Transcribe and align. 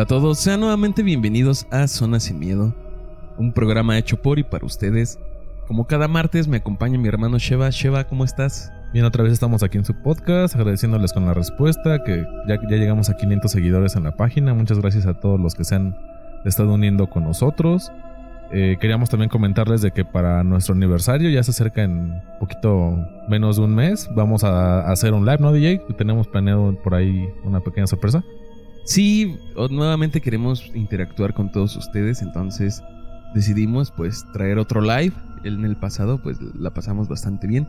Hola 0.00 0.04
a 0.04 0.18
todos, 0.18 0.38
sean 0.38 0.60
nuevamente 0.60 1.02
bienvenidos 1.02 1.66
a 1.70 1.86
Zona 1.86 2.20
Sin 2.20 2.38
Miedo, 2.38 2.74
un 3.36 3.52
programa 3.52 3.98
hecho 3.98 4.16
por 4.22 4.38
y 4.38 4.42
para 4.42 4.64
ustedes. 4.64 5.18
Como 5.66 5.86
cada 5.86 6.08
martes 6.08 6.48
me 6.48 6.56
acompaña 6.56 6.96
mi 6.96 7.06
hermano 7.06 7.36
Sheva. 7.36 7.68
Sheva, 7.68 8.04
¿cómo 8.04 8.24
estás? 8.24 8.72
Bien, 8.94 9.04
otra 9.04 9.24
vez 9.24 9.34
estamos 9.34 9.62
aquí 9.62 9.76
en 9.76 9.84
su 9.84 9.92
podcast, 9.92 10.56
agradeciéndoles 10.56 11.12
con 11.12 11.26
la 11.26 11.34
respuesta, 11.34 12.02
que 12.02 12.24
ya, 12.48 12.58
llegamos 12.70 13.10
a 13.10 13.16
500 13.18 13.52
seguidores 13.52 13.94
en 13.94 14.04
la 14.04 14.16
página. 14.16 14.54
Muchas 14.54 14.78
gracias 14.78 15.04
a 15.04 15.20
todos 15.20 15.38
los 15.38 15.54
que 15.54 15.64
se 15.64 15.74
han 15.74 15.94
estado 16.46 16.72
uniendo 16.72 17.10
con 17.10 17.24
nosotros. 17.24 17.92
Eh, 18.52 18.78
queríamos 18.80 19.10
también 19.10 19.28
comentarles 19.28 19.82
de 19.82 19.90
que 19.90 20.06
para 20.06 20.42
nuestro 20.44 20.74
aniversario, 20.74 21.28
ya 21.28 21.42
se 21.42 21.50
acerca 21.50 21.82
en 21.82 22.22
poquito 22.38 22.96
menos 23.28 23.58
de 23.58 23.64
un 23.64 23.74
mes, 23.74 24.08
vamos 24.16 24.44
a, 24.44 24.80
hacer 24.90 25.12
un 25.12 25.26
live, 25.26 25.40
¿no, 25.40 25.52
DJ? 25.52 25.82
Tenemos 25.98 26.26
planeado 26.26 26.74
por 26.82 26.94
ahí 26.94 27.28
una 27.44 27.60
pequeña 27.60 27.86
sorpresa. 27.86 28.24
Sí, 28.90 29.36
nuevamente 29.70 30.20
queremos 30.20 30.68
interactuar 30.74 31.32
con 31.32 31.52
todos 31.52 31.76
ustedes, 31.76 32.22
entonces 32.22 32.82
decidimos 33.36 33.92
pues 33.92 34.26
traer 34.32 34.58
otro 34.58 34.80
live. 34.80 35.12
En 35.44 35.64
el 35.64 35.76
pasado 35.76 36.20
pues 36.20 36.38
la 36.58 36.74
pasamos 36.74 37.08
bastante 37.08 37.46
bien. 37.46 37.68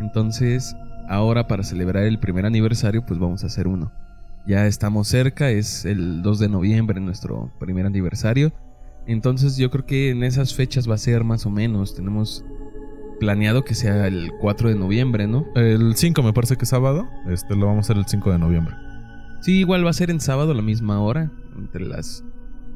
Entonces 0.00 0.74
ahora 1.06 1.48
para 1.48 1.64
celebrar 1.64 2.04
el 2.04 2.18
primer 2.18 2.46
aniversario 2.46 3.04
pues 3.04 3.20
vamos 3.20 3.44
a 3.44 3.48
hacer 3.48 3.68
uno. 3.68 3.92
Ya 4.46 4.66
estamos 4.66 5.06
cerca, 5.06 5.50
es 5.50 5.84
el 5.84 6.22
2 6.22 6.38
de 6.38 6.48
noviembre 6.48 6.98
nuestro 6.98 7.52
primer 7.60 7.84
aniversario. 7.84 8.50
Entonces 9.06 9.58
yo 9.58 9.70
creo 9.70 9.84
que 9.84 10.12
en 10.12 10.24
esas 10.24 10.54
fechas 10.54 10.88
va 10.88 10.94
a 10.94 10.98
ser 10.98 11.24
más 11.24 11.44
o 11.44 11.50
menos. 11.50 11.94
Tenemos 11.94 12.42
planeado 13.20 13.66
que 13.66 13.74
sea 13.74 14.06
el 14.06 14.32
4 14.40 14.70
de 14.70 14.76
noviembre, 14.76 15.26
¿no? 15.26 15.44
El 15.56 15.94
5 15.94 16.22
me 16.22 16.32
parece 16.32 16.56
que 16.56 16.64
es 16.64 16.70
sábado. 16.70 17.06
Este 17.28 17.54
lo 17.54 17.66
vamos 17.66 17.84
a 17.84 17.92
hacer 17.92 17.98
el 17.98 18.06
5 18.06 18.32
de 18.32 18.38
noviembre. 18.38 18.74
Sí, 19.44 19.58
igual 19.58 19.84
va 19.84 19.90
a 19.90 19.92
ser 19.92 20.10
en 20.10 20.20
sábado 20.20 20.52
a 20.52 20.54
la 20.54 20.62
misma 20.62 21.02
hora, 21.02 21.30
entre 21.54 21.84
las 21.84 22.24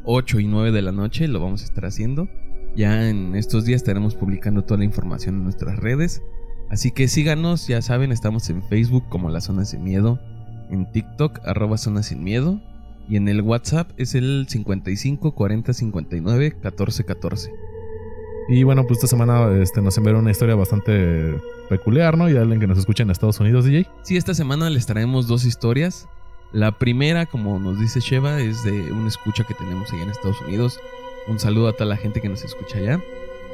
8 0.04 0.38
y 0.38 0.46
9 0.46 0.70
de 0.70 0.82
la 0.82 0.92
noche, 0.92 1.26
lo 1.26 1.40
vamos 1.40 1.62
a 1.62 1.64
estar 1.64 1.86
haciendo. 1.86 2.28
Ya 2.76 3.08
en 3.08 3.34
estos 3.36 3.64
días 3.64 3.80
estaremos 3.80 4.14
publicando 4.14 4.62
toda 4.62 4.76
la 4.76 4.84
información 4.84 5.36
en 5.36 5.44
nuestras 5.44 5.78
redes. 5.78 6.20
Así 6.68 6.90
que 6.90 7.08
síganos, 7.08 7.68
ya 7.68 7.80
saben, 7.80 8.12
estamos 8.12 8.50
en 8.50 8.62
Facebook 8.62 9.08
como 9.08 9.30
La 9.30 9.40
Zona 9.40 9.64
Sin 9.64 9.82
Miedo, 9.82 10.20
en 10.68 10.92
TikTok 10.92 11.40
arroba 11.46 11.78
Zona 11.78 12.02
Sin 12.02 12.22
Miedo 12.22 12.60
y 13.08 13.16
en 13.16 13.28
el 13.28 13.40
WhatsApp 13.40 13.90
es 13.96 14.14
el 14.14 14.44
55 14.46 15.34
40 15.34 15.72
59 15.72 16.52
14 16.60 17.04
14. 17.04 17.50
Y 18.50 18.62
bueno, 18.64 18.86
pues 18.86 18.98
esta 18.98 19.06
semana 19.06 19.50
este, 19.58 19.80
nos 19.80 19.96
enviaron 19.96 20.20
una 20.20 20.32
historia 20.32 20.54
bastante 20.54 21.34
peculiar, 21.70 22.18
¿no? 22.18 22.28
Y 22.28 22.36
alguien 22.36 22.60
que 22.60 22.66
nos 22.66 22.76
escucha 22.76 23.04
en 23.04 23.10
Estados 23.10 23.40
Unidos, 23.40 23.64
DJ. 23.64 23.86
Sí, 24.02 24.18
esta 24.18 24.34
semana 24.34 24.68
les 24.68 24.84
traemos 24.84 25.26
dos 25.26 25.46
historias. 25.46 26.06
La 26.52 26.72
primera, 26.72 27.26
como 27.26 27.58
nos 27.58 27.78
dice 27.78 28.00
Sheva, 28.00 28.40
es 28.40 28.64
de 28.64 28.90
una 28.90 29.08
escucha 29.08 29.44
que 29.44 29.52
tenemos 29.52 29.92
allá 29.92 30.04
en 30.04 30.10
Estados 30.10 30.40
Unidos. 30.40 30.80
Un 31.26 31.38
saludo 31.38 31.68
a 31.68 31.74
toda 31.74 31.84
la 31.84 31.98
gente 31.98 32.22
que 32.22 32.28
nos 32.30 32.42
escucha 32.42 32.78
allá. 32.78 33.02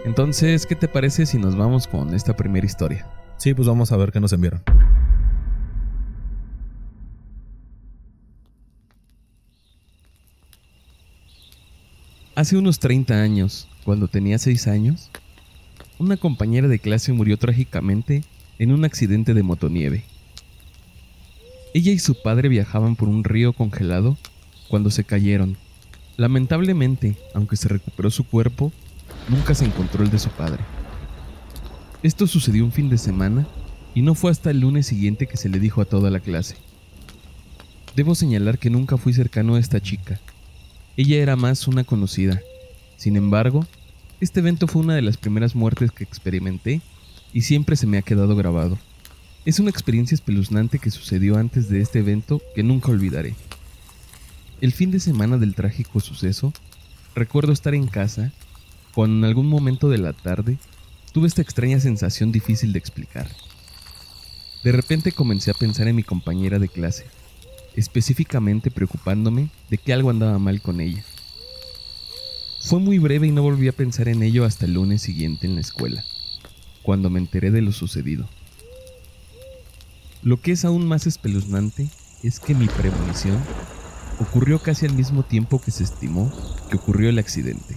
Entonces, 0.05 0.65
¿qué 0.65 0.77
te 0.77 0.87
parece 0.87 1.27
si 1.27 1.39
nos 1.39 1.57
vamos 1.57 1.89
con 1.89 2.15
esta 2.15 2.37
primera 2.37 2.65
historia? 2.65 3.05
Sí, 3.37 3.53
pues 3.53 3.67
vamos 3.67 3.91
a 3.91 3.97
ver 3.97 4.13
qué 4.13 4.21
nos 4.21 4.33
enviaron. 4.33 4.63
Hace 12.37 12.57
unos 12.57 12.79
30 12.79 13.15
años, 13.21 13.69
cuando 13.85 14.07
tenía 14.07 14.39
6 14.39 14.69
años, 14.69 15.11
una 15.99 16.17
compañera 16.17 16.69
de 16.69 16.79
clase 16.79 17.13
murió 17.13 17.39
trágicamente 17.39 18.23
en 18.61 18.71
un 18.71 18.85
accidente 18.85 19.35
de 19.35 19.43
motonieve. 19.43 20.05
Ella 21.77 21.91
y 21.91 21.99
su 21.99 22.15
padre 22.15 22.49
viajaban 22.49 22.95
por 22.95 23.09
un 23.09 23.25
río 23.25 23.53
congelado 23.53 24.17
cuando 24.69 24.93
se 24.93 25.03
cayeron. 25.03 25.57
Lamentablemente, 26.17 27.17
aunque 27.35 27.57
se 27.57 27.69
recuperó 27.69 28.13
su 28.13 28.23
cuerpo, 28.23 28.73
nunca 29.29 29.57
se 29.57 29.65
encontró 29.65 30.05
el 30.05 30.11
de 30.11 30.21
su 30.21 30.31
padre. 30.31 30.63
Esto 32.05 32.29
sucedió 32.29 32.65
un 32.65 32.71
fin 32.71 32.89
de 32.91 32.97
semana 32.97 33.45
y 33.93 34.03
no 34.03 34.15
fue 34.15 34.31
hasta 34.31 34.53
el 34.53 34.61
lunes 34.61 34.87
siguiente 34.87 35.27
que 35.27 35.37
se 35.37 35.49
le 35.49 35.59
dijo 35.59 35.81
a 35.81 35.85
toda 35.85 36.11
la 36.11 36.21
clase. 36.21 36.55
Debo 37.97 38.15
señalar 38.15 38.61
que 38.61 38.71
nunca 38.71 38.97
fui 38.97 39.13
cercano 39.13 39.57
a 39.57 39.59
esta 39.59 39.81
chica. 39.81 40.21
Ella 40.97 41.17
era 41.17 41.35
más 41.35 41.67
una 41.67 41.83
conocida. 41.83 42.41
Sin 42.97 43.17
embargo, 43.17 43.67
este 44.21 44.39
evento 44.39 44.69
fue 44.69 44.83
una 44.83 44.95
de 44.95 45.03
las 45.03 45.17
primeras 45.17 45.57
muertes 45.57 45.91
que 45.91 46.05
experimenté 46.05 46.83
y 47.33 47.41
siempre 47.41 47.75
se 47.75 47.89
me 47.89 47.99
ha 47.99 48.03
quedado 48.03 48.37
grabado. 48.37 48.79
Es 49.47 49.59
una 49.59 49.69
experiencia 49.69 50.15
espeluznante 50.15 50.79
que 50.79 50.91
sucedió 50.91 51.37
antes 51.37 51.69
de 51.69 51.83
este 51.83 51.99
evento 51.99 52.41
que 52.55 52.63
nunca 52.63 52.91
olvidaré. 52.91 53.35
El 54.63 54.73
fin 54.73 54.91
de 54.91 55.01
semana 55.01 55.37
del 55.37 55.55
trágico 55.55 56.01
suceso, 56.01 56.55
recuerdo 57.15 57.53
estar 57.53 57.75
en 57.75 57.87
casa 57.87 58.33
cuando 58.95 59.19
en 59.19 59.25
algún 59.25 59.47
momento 59.47 59.91
de 59.91 59.99
la 59.99 60.15
tarde 60.15 60.57
tuve 61.13 61.29
esta 61.29 61.43
extraña 61.43 61.79
sensación 61.79 62.33
difícil 62.33 62.73
de 62.73 62.79
explicar. 62.79 63.29
De 64.63 64.73
repente 64.73 65.13
comencé 65.13 65.51
a 65.51 65.55
pensar 65.55 65.89
en 65.89 65.97
mi 65.97 66.05
compañera 66.05 66.59
de 66.59 66.69
clase, 66.69 67.05
específicamente 67.77 68.71
preocupándome 68.71 69.51
de 69.69 69.77
que 69.77 69.93
algo 69.93 70.09
andaba 70.09 70.39
mal 70.39 70.63
con 70.63 70.81
ella. 70.81 71.05
Fue 72.63 72.81
muy 72.81 72.99
breve 72.99 73.27
y 73.27 73.31
no 73.31 73.43
volví 73.43 73.69
a 73.69 73.73
pensar 73.73 74.09
en 74.09 74.23
ello 74.23 74.47
hasta 74.47 74.65
el 74.65 74.73
lunes 74.73 75.03
siguiente 75.03 75.47
en 75.47 75.57
la 75.57 75.61
escuela, 75.61 76.03
cuando 76.83 77.11
me 77.11 77.21
enteré 77.21 77.51
de 77.51 77.61
lo 77.61 77.73
sucedido. 77.73 78.27
Lo 80.25 80.41
que 80.41 80.53
es 80.53 80.65
aún 80.65 80.87
más 80.87 81.07
espeluznante 81.07 81.87
es 82.23 82.41
que 82.41 82.55
mi 82.55 82.67
premonición 82.67 83.37
ocurrió 84.19 84.59
casi 84.59 84.87
al 84.87 84.95
mismo 84.95 85.23
tiempo 85.23 85.61
que 85.61 85.71
se 85.71 85.85
estimó 85.85 86.33
que 86.71 86.77
ocurrió 86.77 87.11
el 87.11 87.19
accidente. 87.19 87.77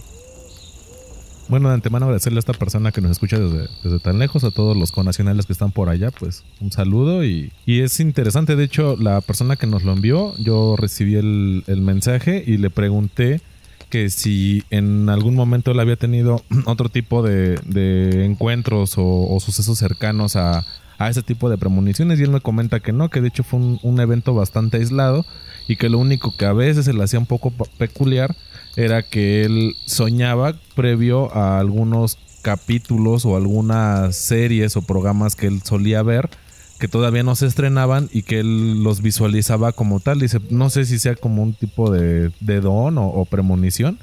Bueno, 1.48 1.68
de 1.68 1.74
antemano 1.74 2.06
agradecerle 2.06 2.38
a 2.38 2.40
esta 2.40 2.54
persona 2.54 2.90
que 2.90 3.02
nos 3.02 3.10
escucha 3.10 3.38
desde, 3.38 3.98
tan 4.00 4.18
lejos, 4.18 4.44
a 4.44 4.50
todos 4.50 4.78
los 4.78 4.92
conacionales 4.92 5.44
que 5.44 5.52
están 5.52 5.72
por 5.72 5.90
allá, 5.90 6.10
pues 6.10 6.42
un 6.60 6.72
saludo 6.72 7.22
y, 7.22 7.52
es 7.66 8.00
interesante, 8.00 8.56
de 8.56 8.64
hecho 8.64 8.96
la 8.96 9.20
persona 9.20 9.56
que 9.56 9.66
nos 9.66 9.84
lo 9.84 9.92
envió, 9.92 10.34
yo 10.38 10.74
recibí 10.76 11.16
el, 11.16 11.82
mensaje 11.82 12.42
y 12.46 12.56
le 12.56 12.70
pregunté 12.70 13.42
que 13.90 14.08
si 14.08 14.62
en 14.70 15.10
algún 15.10 15.34
momento 15.34 15.72
él 15.72 15.80
había 15.80 15.96
tenido 15.96 16.42
otro 16.64 16.88
tipo 16.88 17.22
de, 17.22 18.24
encuentros 18.24 18.94
o 18.96 19.38
sucesos 19.38 19.78
cercanos 19.78 20.36
a, 20.36 20.64
a 20.98 21.08
ese 21.08 21.22
tipo 21.22 21.48
de 21.48 21.56
premoniciones 21.56 22.18
y 22.18 22.24
él 22.24 22.30
me 22.30 22.40
comenta 22.40 22.80
que 22.80 22.92
no, 22.92 23.08
que 23.08 23.20
de 23.20 23.28
hecho 23.28 23.44
fue 23.44 23.60
un, 23.60 24.00
evento 24.00 24.34
bastante 24.34 24.78
aislado 24.78 25.24
y 25.68 25.76
que 25.76 25.88
lo 25.88 25.98
único 25.98 26.36
que 26.36 26.44
a 26.44 26.52
veces 26.52 26.84
se 26.84 26.92
le 26.92 27.02
hacía 27.02 27.20
un 27.20 27.26
poco 27.26 27.52
peculiar 27.78 28.34
era 28.76 29.02
que 29.02 29.44
él 29.44 29.76
soñaba 29.86 30.54
previo 30.74 31.34
a 31.34 31.60
algunos 31.60 32.18
capítulos 32.42 33.24
o 33.24 33.36
algunas 33.36 34.16
series 34.16 34.76
o 34.76 34.82
programas 34.82 35.36
que 35.36 35.46
él 35.46 35.62
solía 35.62 36.02
ver 36.02 36.28
que 36.78 36.88
todavía 36.88 37.24
no 37.24 37.34
se 37.34 37.46
estrenaban 37.46 38.08
y 38.12 38.22
que 38.22 38.38
él 38.38 38.84
los 38.84 39.02
visualizaba 39.02 39.72
como 39.72 39.98
tal. 39.98 40.20
Dice, 40.20 40.38
no 40.50 40.70
sé 40.70 40.84
si 40.84 41.00
sea 41.00 41.16
como 41.16 41.42
un 41.42 41.54
tipo 41.54 41.90
de, 41.90 42.30
don 42.40 42.98
o, 42.98 43.06
o, 43.08 43.24
premonición, 43.24 43.98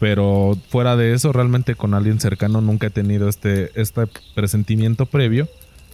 pero 0.00 0.58
fuera 0.68 0.96
de 0.96 1.12
eso, 1.14 1.32
realmente 1.32 1.76
con 1.76 1.94
alguien 1.94 2.18
cercano 2.18 2.60
nunca 2.60 2.88
he 2.88 2.90
tenido 2.90 3.28
este, 3.28 3.70
este 3.80 4.08
presentimiento 4.34 5.06
previo 5.06 5.48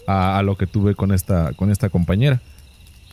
a, 0.06 0.43
lo 0.43 0.56
que 0.56 0.66
tuve 0.66 0.94
con 0.94 1.12
esta, 1.12 1.52
con 1.54 1.70
esta 1.70 1.88
compañera. 1.88 2.40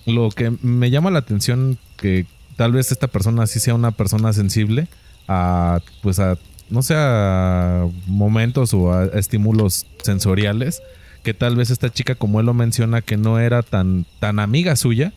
Lo 0.06 0.30
que 0.30 0.52
me 0.62 0.90
llama 0.90 1.12
la 1.12 1.20
atención 1.20 1.78
que 1.98 2.26
tal 2.56 2.72
vez 2.72 2.92
esta 2.92 3.08
persona 3.08 3.48
sí 3.48 3.60
sea 3.60 3.76
una 3.76 3.92
persona 3.92 4.34
sensible 4.34 4.88
a, 5.28 5.82
pues 6.02 6.20
a, 6.20 6.38
no 6.70 6.82
sé, 6.82 6.96
a 6.98 7.88
momentos 8.08 8.74
o 8.74 8.94
a 8.94 9.06
estímulos 9.06 9.86
sensoriales, 10.04 10.82
que 11.24 11.34
tal 11.34 11.56
vez 11.56 11.70
esta 11.70 11.90
chica, 11.90 12.16
como 12.16 12.40
él 12.40 12.46
lo 12.46 12.54
menciona, 12.54 13.02
que 13.02 13.18
no 13.18 13.40
era 13.40 13.62
tan, 13.62 14.06
tan 14.20 14.40
amiga 14.40 14.76
suya, 14.76 15.14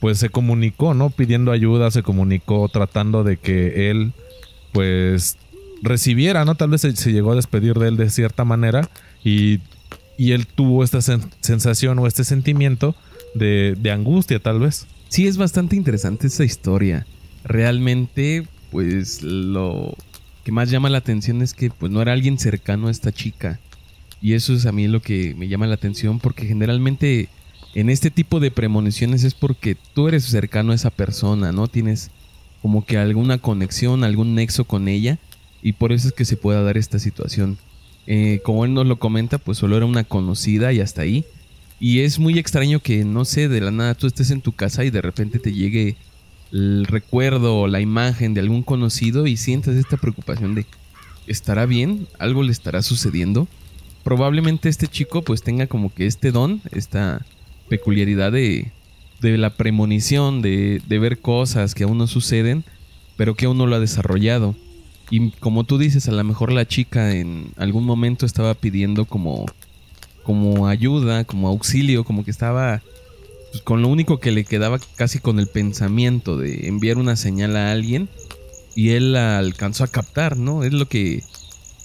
pues 0.00 0.18
se 0.18 0.30
comunicó, 0.30 0.94
¿no? 0.94 1.10
Pidiendo 1.10 1.52
ayuda, 1.52 1.90
se 1.90 2.02
comunicó 2.02 2.68
tratando 2.68 3.24
de 3.24 3.36
que 3.36 3.90
él, 3.90 4.12
pues, 4.72 5.36
recibiera, 5.82 6.44
¿no? 6.44 6.54
Tal 6.54 6.70
vez 6.70 6.82
se, 6.82 6.94
se 6.96 7.12
llegó 7.12 7.32
a 7.32 7.36
despedir 7.36 7.74
de 7.78 7.88
él 7.88 7.96
de 7.96 8.10
cierta 8.10 8.44
manera 8.44 8.88
y 9.24 9.60
y 10.20 10.32
él 10.32 10.46
tuvo 10.46 10.84
esta 10.84 11.00
sensación 11.00 11.98
o 11.98 12.06
este 12.06 12.24
sentimiento 12.24 12.94
de, 13.34 13.90
angustia 13.90 14.38
tal 14.38 14.60
vez. 14.60 14.86
Sí, 15.08 15.26
es 15.26 15.38
bastante 15.38 15.76
interesante 15.76 16.26
esa 16.26 16.44
historia. 16.44 17.06
Realmente, 17.42 18.46
pues 18.70 19.22
lo 19.22 19.96
que 20.44 20.52
más 20.52 20.70
llama 20.70 20.90
la 20.90 20.98
atención 20.98 21.40
es 21.40 21.54
que 21.54 21.70
pues 21.70 21.90
no 21.90 22.02
era 22.02 22.12
alguien 22.12 22.38
cercano 22.38 22.88
a 22.88 22.90
esta 22.90 23.12
chica. 23.12 23.60
Y 24.20 24.34
eso 24.34 24.52
es 24.52 24.66
a 24.66 24.72
mí 24.72 24.88
lo 24.88 25.00
que 25.00 25.34
me 25.38 25.48
llama 25.48 25.66
la 25.66 25.76
atención 25.76 26.18
porque 26.18 26.44
generalmente 26.44 27.30
en 27.74 27.88
este 27.88 28.10
tipo 28.10 28.40
de 28.40 28.50
premoniciones 28.50 29.24
es 29.24 29.32
porque 29.32 29.74
tú 29.94 30.08
eres 30.08 30.24
cercano 30.24 30.72
a 30.72 30.74
esa 30.74 30.90
persona, 30.90 31.50
¿no? 31.50 31.66
Tienes 31.66 32.10
como 32.60 32.84
que 32.84 32.98
alguna 32.98 33.38
conexión, 33.38 34.04
algún 34.04 34.34
nexo 34.34 34.64
con 34.64 34.86
ella 34.86 35.18
y 35.62 35.72
por 35.72 35.92
eso 35.92 36.08
es 36.08 36.12
que 36.12 36.26
se 36.26 36.36
pueda 36.36 36.62
dar 36.62 36.76
esta 36.76 36.98
situación. 36.98 37.56
Eh, 38.12 38.40
como 38.42 38.64
él 38.64 38.74
nos 38.74 38.88
lo 38.88 38.98
comenta, 38.98 39.38
pues 39.38 39.58
solo 39.58 39.76
era 39.76 39.86
una 39.86 40.02
conocida 40.02 40.72
y 40.72 40.80
hasta 40.80 41.02
ahí. 41.02 41.24
Y 41.78 42.00
es 42.00 42.18
muy 42.18 42.40
extraño 42.40 42.80
que, 42.80 43.04
no 43.04 43.24
sé, 43.24 43.48
de 43.48 43.60
la 43.60 43.70
nada 43.70 43.94
tú 43.94 44.08
estés 44.08 44.32
en 44.32 44.40
tu 44.40 44.50
casa 44.50 44.84
y 44.84 44.90
de 44.90 45.00
repente 45.00 45.38
te 45.38 45.52
llegue 45.52 45.94
el 46.50 46.86
recuerdo 46.86 47.56
o 47.56 47.68
la 47.68 47.80
imagen 47.80 48.34
de 48.34 48.40
algún 48.40 48.64
conocido 48.64 49.28
y 49.28 49.36
sientas 49.36 49.76
esta 49.76 49.96
preocupación 49.96 50.56
de 50.56 50.66
¿estará 51.28 51.66
bien? 51.66 52.08
¿Algo 52.18 52.42
le 52.42 52.50
estará 52.50 52.82
sucediendo? 52.82 53.46
Probablemente 54.02 54.68
este 54.68 54.88
chico 54.88 55.22
pues 55.22 55.44
tenga 55.44 55.68
como 55.68 55.94
que 55.94 56.06
este 56.06 56.32
don, 56.32 56.62
esta 56.72 57.24
peculiaridad 57.68 58.32
de, 58.32 58.72
de 59.20 59.38
la 59.38 59.50
premonición, 59.50 60.42
de, 60.42 60.82
de 60.84 60.98
ver 60.98 61.20
cosas 61.20 61.76
que 61.76 61.84
aún 61.84 61.98
no 61.98 62.08
suceden, 62.08 62.64
pero 63.16 63.36
que 63.36 63.46
aún 63.46 63.56
no 63.56 63.68
lo 63.68 63.76
ha 63.76 63.80
desarrollado. 63.80 64.56
Y 65.10 65.30
como 65.32 65.64
tú 65.64 65.76
dices, 65.76 66.08
a 66.08 66.12
lo 66.12 66.22
mejor 66.22 66.52
la 66.52 66.66
chica 66.66 67.14
en 67.14 67.52
algún 67.56 67.84
momento 67.84 68.24
estaba 68.24 68.54
pidiendo 68.54 69.04
como, 69.04 69.44
como 70.22 70.68
ayuda, 70.68 71.24
como 71.24 71.48
auxilio, 71.48 72.04
como 72.04 72.24
que 72.24 72.30
estaba 72.30 72.80
pues, 73.50 73.62
con 73.62 73.82
lo 73.82 73.88
único 73.88 74.20
que 74.20 74.30
le 74.30 74.44
quedaba 74.44 74.78
casi 74.94 75.18
con 75.18 75.40
el 75.40 75.48
pensamiento 75.48 76.36
de 76.36 76.68
enviar 76.68 76.98
una 76.98 77.16
señal 77.16 77.56
a 77.56 77.72
alguien 77.72 78.08
y 78.76 78.90
él 78.90 79.12
la 79.12 79.38
alcanzó 79.38 79.82
a 79.82 79.88
captar, 79.88 80.36
¿no? 80.36 80.62
Es 80.62 80.72
lo 80.72 80.86
que 80.86 81.24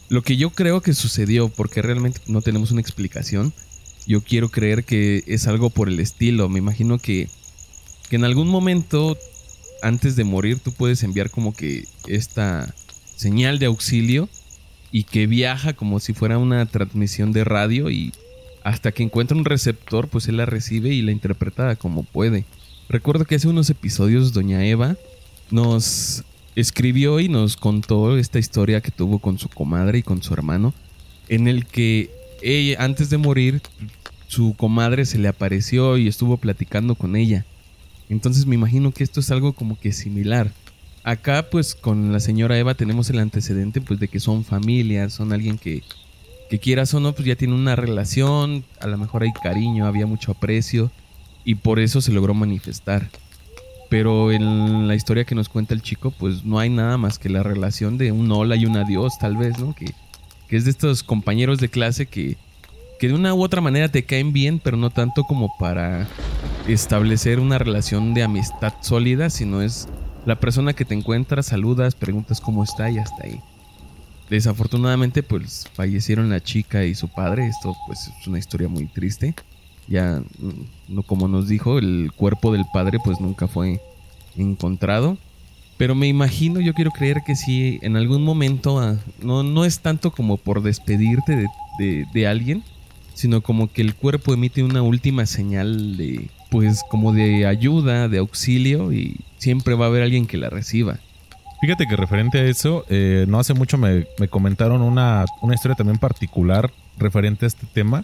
lo 0.08 0.22
que 0.22 0.38
yo 0.38 0.52
creo 0.52 0.82
que 0.82 0.94
sucedió 0.94 1.50
porque 1.50 1.82
realmente 1.82 2.22
no 2.28 2.42
tenemos 2.42 2.70
una 2.70 2.82
explicación. 2.82 3.54
Yo 4.06 4.22
quiero 4.22 4.50
creer 4.50 4.84
que 4.84 5.24
es 5.26 5.48
algo 5.48 5.72
por 5.72 5.90
el 5.90 6.00
estilo. 6.00 6.48
Me 6.48 6.60
imagino 6.60 7.00
que 7.00 7.28
que 8.08 8.18
en 8.18 8.24
algún 8.24 8.48
momento 8.48 9.18
antes 9.82 10.16
de 10.16 10.24
morir 10.24 10.60
tú 10.60 10.72
puedes 10.72 11.02
enviar 11.02 11.32
como 11.32 11.56
que 11.56 11.86
esta 12.08 12.74
señal 13.16 13.60
de 13.60 13.68
auxilio 13.68 14.30
y 14.92 15.04
que 15.04 15.28
viaja 15.28 15.74
como 15.74 16.00
si 16.00 16.14
fuera 16.14 16.38
una 16.38 16.66
transmisión 16.66 17.32
de 17.32 17.44
radio 17.44 17.90
y 17.90 18.14
hasta 18.64 18.92
que 18.92 19.04
encuentra 19.04 19.38
un 19.38 19.46
receptor, 19.46 20.08
pues 20.08 20.28
él 20.28 20.38
la 20.38 20.46
recibe 20.46 20.90
y 20.90 21.02
la 21.02 21.12
interpreta 21.12 21.76
como 21.76 22.04
puede. 22.04 22.46
Recuerdo 22.90 23.26
que 23.26 23.36
hace 23.36 23.48
unos 23.48 23.70
episodios 23.70 24.34
doña 24.34 24.66
Eva 24.66 24.96
nos 25.52 26.24
escribió 26.56 27.20
y 27.20 27.30
nos 27.30 27.58
contó 27.58 28.18
esta 28.18 28.40
historia 28.40 28.82
que 28.82 28.92
tuvo 28.92 29.20
con 29.20 29.38
su 29.38 29.50
comadre 29.50 30.00
y 30.00 30.04
con 30.04 30.24
su 30.24 30.34
hermano, 30.34 30.74
en 31.28 31.48
el 31.48 31.66
que 31.66 32.10
ella, 32.42 32.84
antes 32.84 33.10
de 33.10 33.18
morir, 33.18 33.62
su 34.28 34.56
comadre 34.56 35.06
se 35.06 35.18
le 35.18 35.28
apareció 35.28 35.98
y 35.98 36.08
estuvo 36.08 36.38
platicando 36.38 36.96
con 36.96 37.16
ella. 37.16 37.46
Entonces 38.10 38.46
me 38.46 38.56
imagino 38.56 38.92
que 38.92 39.04
esto 39.04 39.20
es 39.20 39.32
algo 39.32 39.54
como 39.54 39.80
que 39.80 39.92
similar. 39.92 40.52
Acá 41.06 41.50
pues 41.50 41.76
con 41.76 42.12
la 42.12 42.20
señora 42.20 42.58
Eva 42.58 42.74
tenemos 42.74 43.10
el 43.10 43.20
antecedente 43.20 43.80
pues 43.80 44.00
de 44.02 44.10
que 44.10 44.20
son 44.20 44.44
familias, 44.44 45.14
son 45.14 45.32
alguien 45.32 45.58
que 45.58 45.84
que 46.50 46.60
quieras 46.60 46.94
o 46.94 47.00
no, 47.00 47.14
pues 47.14 47.26
ya 47.28 47.36
tiene 47.36 47.56
una 47.56 47.76
relación, 47.76 48.64
a 48.80 48.88
lo 48.88 48.98
mejor 48.98 49.24
hay 49.24 49.32
cariño, 49.32 49.88
había 49.88 50.06
mucho 50.06 50.32
aprecio 50.32 50.92
y 51.44 51.56
por 51.56 51.80
eso 51.80 52.02
se 52.02 52.12
logró 52.12 52.34
manifestar. 52.34 53.10
Pero 53.90 54.32
en 54.32 54.88
la 54.88 54.96
historia 54.96 55.26
que 55.26 55.36
nos 55.36 55.50
cuenta 55.50 55.74
el 55.74 55.82
chico, 55.82 56.12
pues 56.12 56.44
no 56.44 56.60
hay 56.60 56.70
nada 56.70 56.98
más 56.98 57.20
que 57.20 57.30
la 57.30 57.44
relación 57.44 57.98
de 57.98 58.12
un 58.12 58.32
hola 58.32 58.56
y 58.56 58.66
un 58.66 58.78
adiós, 58.78 59.18
tal 59.20 59.38
vez, 59.38 59.58
¿no? 59.60 59.74
Que, 59.76 59.94
que 60.48 60.58
es 60.58 60.66
de 60.66 60.72
estos 60.72 61.04
compañeros 61.04 61.60
de 61.60 61.70
clase 61.70 62.08
que, 62.08 62.38
que 63.00 63.08
de 63.08 63.14
una 63.14 63.34
u 63.34 63.44
otra 63.44 63.62
manera 63.62 63.90
te 63.90 64.04
caen 64.04 64.34
bien, 64.34 64.60
pero 64.60 64.76
no 64.76 64.90
tanto 64.90 65.24
como 65.24 65.56
para 65.60 66.08
establecer 66.68 67.40
una 67.40 67.60
relación 67.60 68.14
de 68.16 68.24
amistad 68.24 68.74
sólida, 68.82 69.30
sino 69.30 69.62
es 69.62 69.88
la 70.26 70.40
persona 70.40 70.74
que 70.74 70.86
te 70.86 70.96
encuentras, 70.96 71.48
saludas, 71.48 71.96
preguntas 71.96 72.42
cómo 72.42 72.64
está 72.64 72.90
y 72.90 72.98
hasta 72.98 73.26
ahí. 73.26 73.40
Desafortunadamente, 74.30 75.22
pues 75.22 75.70
fallecieron 75.74 76.30
la 76.30 76.42
chica 76.42 76.84
y 76.84 76.96
su 76.96 77.08
padre. 77.10 77.48
Esto, 77.48 77.76
pues, 77.86 78.12
es 78.20 78.28
una 78.28 78.40
historia 78.40 78.68
muy 78.68 78.88
triste. 78.88 79.36
Ya, 79.88 80.24
no, 80.88 81.04
como 81.04 81.28
nos 81.28 81.48
dijo, 81.48 81.78
el 81.78 82.12
cuerpo 82.16 82.52
del 82.52 82.66
padre, 82.74 83.00
pues, 83.04 83.22
nunca 83.22 83.48
fue 83.48 83.80
encontrado. 84.36 85.18
Pero 85.78 85.94
me 85.94 86.08
imagino, 86.08 86.60
yo 86.60 86.74
quiero 86.74 86.90
creer 86.90 87.22
que 87.26 87.36
sí, 87.36 87.80
en 87.84 87.98
algún 87.98 88.24
momento, 88.24 88.80
ah, 88.80 88.98
no, 89.22 89.44
no 89.44 89.64
es 89.66 89.82
tanto 89.82 90.12
como 90.12 90.38
por 90.38 90.64
despedirte 90.64 91.46
de, 91.78 92.06
de 92.12 92.28
alguien, 92.28 92.64
sino 93.14 93.42
como 93.42 93.72
que 93.72 93.82
el 93.82 93.94
cuerpo 93.94 94.34
emite 94.34 94.64
una 94.64 94.82
última 94.82 95.26
señal 95.26 95.98
de, 95.98 96.30
pues, 96.50 96.84
como 96.90 97.14
de 97.14 97.46
ayuda, 97.46 98.08
de 98.08 98.20
auxilio, 98.20 98.94
y 98.94 99.22
siempre 99.38 99.76
va 99.76 99.86
a 99.86 99.88
haber 99.90 100.04
alguien 100.04 100.28
que 100.28 100.38
la 100.38 100.50
reciba. 100.50 101.00
Fíjate 101.62 101.88
que 101.88 101.96
referente 101.96 102.40
a 102.40 102.44
eso, 102.44 102.86
eh, 102.90 103.26
no 103.28 103.40
hace 103.40 103.54
mucho 103.54 103.78
me, 103.78 104.06
comentaron 104.30 104.82
una, 104.82 105.26
historia 105.54 105.76
también 105.76 105.98
particular 105.98 106.72
referente 106.98 107.46
a 107.46 107.48
este 107.48 107.66
tema. 107.66 108.04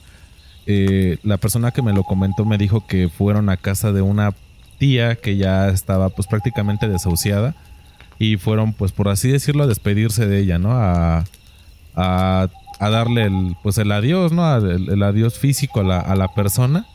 Eh, 0.66 1.18
la 1.24 1.38
persona 1.38 1.72
que 1.72 1.82
me 1.82 1.94
lo 1.94 2.04
comentó 2.04 2.46
me 2.46 2.58
dijo 2.58 2.86
que 2.88 3.10
fueron 3.10 3.50
a 3.50 3.58
casa 3.58 3.92
de 3.92 4.02
una 4.02 4.34
tía 4.78 5.16
que 5.16 5.38
ya 5.38 5.70
estaba 5.70 6.10
pues 6.10 6.28
prácticamente 6.28 6.88
desahuciada 6.88 7.56
y 8.18 8.38
fueron 8.38 8.74
pues 8.74 8.92
por 8.92 9.10
así 9.10 9.30
decirlo 9.30 9.64
a 9.64 9.68
despedirse 9.68 10.26
de 10.28 10.40
ella, 10.40 10.58
¿no? 10.58 10.72
A, 10.72 11.26
a, 11.96 12.50
darle 12.80 13.26
el 13.26 13.56
pues 13.62 13.78
el 13.78 13.92
adiós, 13.92 14.32
¿no? 14.32 14.56
El, 14.56 15.04
adiós 15.04 15.38
físico 15.38 15.82
a 15.82 15.84
la, 15.84 16.00
a 16.00 16.16
la 16.16 16.30
persona 16.30 16.88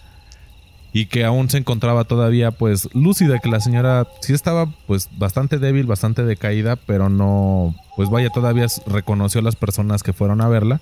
y 0.96 1.04
que 1.04 1.26
aún 1.26 1.50
se 1.50 1.58
encontraba 1.58 2.04
todavía 2.04 2.52
pues 2.52 2.88
lúcida, 2.94 3.38
que 3.38 3.50
la 3.50 3.60
señora 3.60 4.06
sí 4.22 4.32
estaba 4.32 4.64
pues 4.86 5.10
bastante 5.18 5.58
débil, 5.58 5.84
bastante 5.84 6.24
decaída, 6.24 6.76
pero 6.76 7.10
no, 7.10 7.74
pues 7.96 8.08
vaya, 8.08 8.30
todavía 8.30 8.64
reconoció 8.86 9.42
a 9.42 9.44
las 9.44 9.56
personas 9.56 10.02
que 10.02 10.14
fueron 10.14 10.40
a 10.40 10.48
verla 10.48 10.80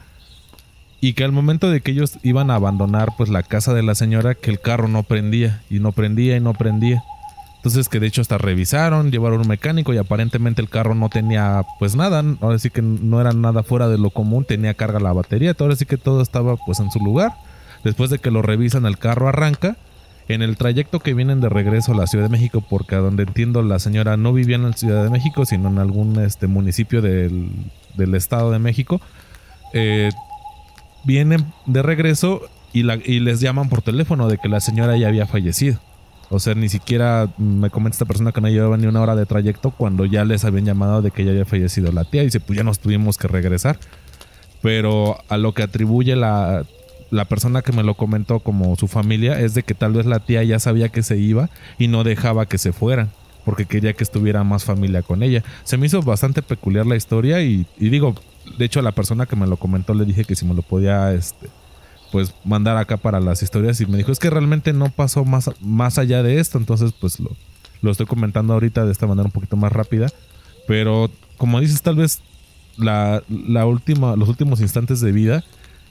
y 1.00 1.14
que 1.14 1.24
al 1.24 1.32
momento 1.32 1.68
de 1.68 1.80
que 1.80 1.90
ellos 1.90 2.20
iban 2.22 2.52
a 2.52 2.54
abandonar 2.54 3.14
pues 3.16 3.28
la 3.28 3.42
casa 3.42 3.74
de 3.74 3.82
la 3.82 3.96
señora, 3.96 4.36
que 4.36 4.52
el 4.52 4.60
carro 4.60 4.86
no 4.86 5.02
prendía 5.02 5.62
y 5.68 5.80
no 5.80 5.90
prendía 5.90 6.36
y 6.36 6.40
no 6.40 6.52
prendía. 6.52 7.02
Entonces 7.56 7.88
que 7.88 7.98
de 7.98 8.06
hecho 8.06 8.20
hasta 8.20 8.38
revisaron, 8.38 9.10
llevaron 9.10 9.40
un 9.40 9.48
mecánico 9.48 9.92
y 9.94 9.98
aparentemente 9.98 10.62
el 10.62 10.68
carro 10.68 10.94
no 10.94 11.08
tenía 11.08 11.64
pues 11.80 11.96
nada, 11.96 12.22
ahora 12.40 12.60
sí 12.60 12.70
que 12.70 12.82
no 12.82 13.20
era 13.20 13.32
nada 13.32 13.64
fuera 13.64 13.88
de 13.88 13.98
lo 13.98 14.10
común, 14.10 14.44
tenía 14.44 14.74
carga 14.74 15.00
la 15.00 15.12
batería, 15.12 15.56
ahora 15.58 15.74
sí 15.74 15.86
que 15.86 15.96
todo 15.96 16.22
estaba 16.22 16.54
pues 16.54 16.78
en 16.78 16.92
su 16.92 17.00
lugar. 17.00 17.32
Después 17.82 18.10
de 18.10 18.20
que 18.20 18.30
lo 18.30 18.42
revisan 18.42 18.86
el 18.86 18.96
carro 18.96 19.28
arranca 19.28 19.76
en 20.28 20.42
el 20.42 20.56
trayecto 20.56 21.00
que 21.00 21.14
vienen 21.14 21.40
de 21.40 21.48
regreso 21.48 21.92
a 21.92 21.96
la 21.96 22.06
Ciudad 22.06 22.24
de 22.24 22.30
México, 22.30 22.62
porque 22.68 22.94
a 22.94 22.98
donde 22.98 23.24
entiendo 23.24 23.62
la 23.62 23.78
señora 23.78 24.16
no 24.16 24.32
vivía 24.32 24.56
en 24.56 24.62
la 24.62 24.72
Ciudad 24.72 25.04
de 25.04 25.10
México, 25.10 25.44
sino 25.44 25.68
en 25.68 25.78
algún 25.78 26.18
este, 26.20 26.46
municipio 26.46 27.02
del, 27.02 27.50
Estado 28.14 28.50
de 28.50 28.58
México, 28.58 29.00
eh, 29.72 30.10
vienen 31.04 31.52
de 31.66 31.82
regreso 31.82 32.42
y 32.72 32.82
les 32.82 33.40
llaman 33.40 33.68
por 33.68 33.82
teléfono 33.82 34.28
de 34.28 34.38
que 34.38 34.48
la 34.48 34.60
señora 34.60 34.96
ya 34.96 35.06
había 35.06 35.26
fallecido. 35.26 35.78
O 36.30 36.40
sea, 36.40 36.54
ni 36.54 36.68
siquiera 36.68 37.28
me 37.38 37.70
comenta 37.70 37.94
esta 37.94 38.06
persona 38.06 38.32
que 38.32 38.40
no 38.40 38.48
llevaba 38.48 38.76
ni 38.76 38.86
una 38.86 39.00
hora 39.00 39.14
de 39.14 39.26
trayecto 39.26 39.70
cuando 39.70 40.04
ya 40.04 40.24
les 40.24 40.44
habían 40.44 40.64
llamado 40.64 41.02
de 41.02 41.10
que 41.10 41.24
ya 41.24 41.30
había 41.30 41.44
fallecido 41.44 41.92
la 41.92 42.04
tía. 42.04 42.22
Y 42.22 42.26
dice, 42.26 42.40
pues 42.40 42.56
ya 42.56 42.64
nos 42.64 42.80
tuvimos 42.80 43.18
que 43.18 43.28
regresar. 43.28 43.78
Pero 44.62 45.18
a 45.28 45.36
lo 45.36 45.52
que 45.52 45.62
atribuye 45.62 46.16
la, 46.16 46.64
la 47.10 47.26
persona 47.26 47.62
que 47.62 47.72
me 47.72 47.82
lo 47.82 47.94
comentó 47.94 48.40
como 48.40 48.74
su 48.76 48.88
familia 48.88 49.40
es 49.40 49.54
de 49.54 49.62
que 49.62 49.74
tal 49.74 49.92
vez 49.92 50.06
la 50.06 50.20
tía 50.20 50.42
ya 50.42 50.58
sabía 50.58 50.88
que 50.88 51.02
se 51.02 51.16
iba 51.16 51.50
y 51.78 51.88
no 51.88 52.04
dejaba 52.04 52.46
que 52.46 52.58
se 52.58 52.72
fueran 52.72 53.10
porque 53.44 53.66
quería 53.66 53.92
que 53.92 54.04
estuviera 54.04 54.42
más 54.42 54.64
familia 54.64 55.02
con 55.02 55.22
ella. 55.22 55.44
Se 55.64 55.76
me 55.76 55.86
hizo 55.86 56.02
bastante 56.02 56.42
peculiar 56.42 56.86
la 56.86 56.96
historia 56.96 57.42
y, 57.42 57.66
digo, 57.78 58.14
de 58.58 58.64
hecho 58.64 58.80
a 58.80 58.82
la 58.82 58.92
persona 58.92 59.26
que 59.26 59.36
me 59.36 59.46
lo 59.46 59.56
comentó 59.56 59.94
le 59.94 60.04
dije 60.04 60.24
que 60.24 60.34
si 60.34 60.44
me 60.44 60.54
lo 60.54 60.62
podía 60.62 61.12
este 61.12 61.48
pues 62.12 62.32
mandar 62.44 62.76
acá 62.76 62.96
para 62.96 63.18
las 63.18 63.42
historias 63.42 63.80
y 63.80 63.86
me 63.86 63.96
dijo 63.96 64.12
es 64.12 64.20
que 64.20 64.30
realmente 64.30 64.72
no 64.72 64.88
pasó 64.88 65.24
más, 65.24 65.50
más 65.60 65.98
allá 65.98 66.22
de 66.22 66.38
esto, 66.38 66.58
entonces 66.58 66.92
pues 66.92 67.18
lo, 67.18 67.30
lo 67.82 67.90
estoy 67.90 68.06
comentando 68.06 68.52
ahorita 68.52 68.84
de 68.86 68.92
esta 68.92 69.08
manera 69.08 69.26
un 69.26 69.32
poquito 69.32 69.56
más 69.56 69.72
rápida, 69.72 70.06
pero 70.68 71.10
como 71.36 71.60
dices 71.60 71.82
tal 71.82 71.96
vez 71.96 72.20
la, 72.76 73.22
la 73.28 73.66
última, 73.66 74.14
los 74.14 74.28
últimos 74.28 74.60
instantes 74.60 75.00
de 75.00 75.10
vida 75.10 75.44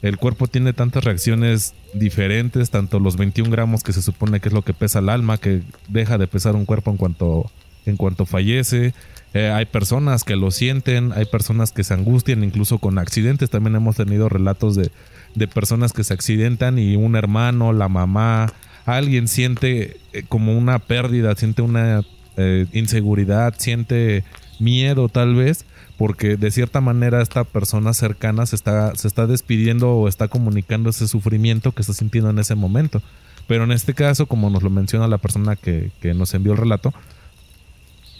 el 0.04 0.18
cuerpo 0.18 0.48
tiene 0.48 0.74
tantas 0.74 1.06
reacciones 1.06 1.74
diferentes, 1.94 2.70
tanto 2.70 3.00
los 3.00 3.16
21 3.16 3.50
gramos 3.50 3.84
que 3.84 3.94
se 3.94 4.02
supone 4.02 4.42
que 4.42 4.50
es 4.50 4.54
lo 4.54 4.62
que 4.62 4.74
pesa 4.74 5.00
el 5.00 5.08
alma, 5.08 5.38
que 5.38 5.62
deja 5.88 6.18
de 6.18 6.28
pesar 6.28 6.58
un 6.58 6.66
cuerpo 6.66 6.92
en 6.92 6.98
cuanto, 6.98 7.50
en 7.86 7.96
cuanto 7.96 8.26
fallece. 8.26 8.94
Eh, 9.34 9.50
hay 9.50 9.66
personas 9.66 10.26
que 10.26 10.36
lo 10.36 10.52
sienten, 10.52 11.14
hay 11.14 11.24
personas 11.24 11.72
que 11.72 11.86
se 11.86 11.94
angustian 11.94 12.44
incluso 12.44 12.80
con 12.80 12.98
accidentes. 13.00 13.50
También 13.50 13.78
hemos 13.78 13.96
tenido 13.96 14.28
relatos 14.28 14.76
de, 14.76 14.92
de 15.36 15.48
personas 15.48 15.94
que 15.94 16.04
se 16.04 16.14
accidentan 16.14 16.78
y 16.78 16.98
un 16.98 17.16
hermano, 17.16 17.72
la 17.72 17.88
mamá, 17.88 18.52
alguien 18.86 19.30
siente 19.30 20.02
eh, 20.12 20.24
como 20.28 20.58
una 20.58 20.80
pérdida, 20.80 21.34
siente 21.36 21.62
una 21.62 22.02
eh, 22.36 22.66
inseguridad, 22.74 23.54
siente 23.58 24.26
miedo 24.64 25.10
tal 25.10 25.36
vez 25.36 25.66
porque 25.98 26.38
de 26.38 26.52
cierta 26.52 26.82
manera 26.82 27.22
esta 27.22 27.44
persona 27.44 27.94
cercana 27.94 28.46
se 28.46 28.56
está, 28.56 28.96
se 28.96 29.08
está 29.08 29.28
despidiendo 29.28 29.92
o 29.92 30.08
está 30.08 30.28
comunicando 30.28 30.90
ese 30.90 31.08
sufrimiento 31.08 31.72
que 31.72 31.82
está 31.82 31.94
sintiendo 31.94 32.30
en 32.30 32.40
ese 32.40 32.56
momento. 32.56 33.02
Pero 33.48 33.66
en 33.66 33.72
este 33.72 33.94
caso, 33.94 34.26
como 34.26 34.50
nos 34.50 34.64
lo 34.64 34.70
menciona 34.70 35.08
la 35.08 35.18
persona 35.18 35.56
que, 35.56 35.92
nos 36.16 36.34
envió 36.34 36.54
el 36.54 36.58
relato, 36.58 36.94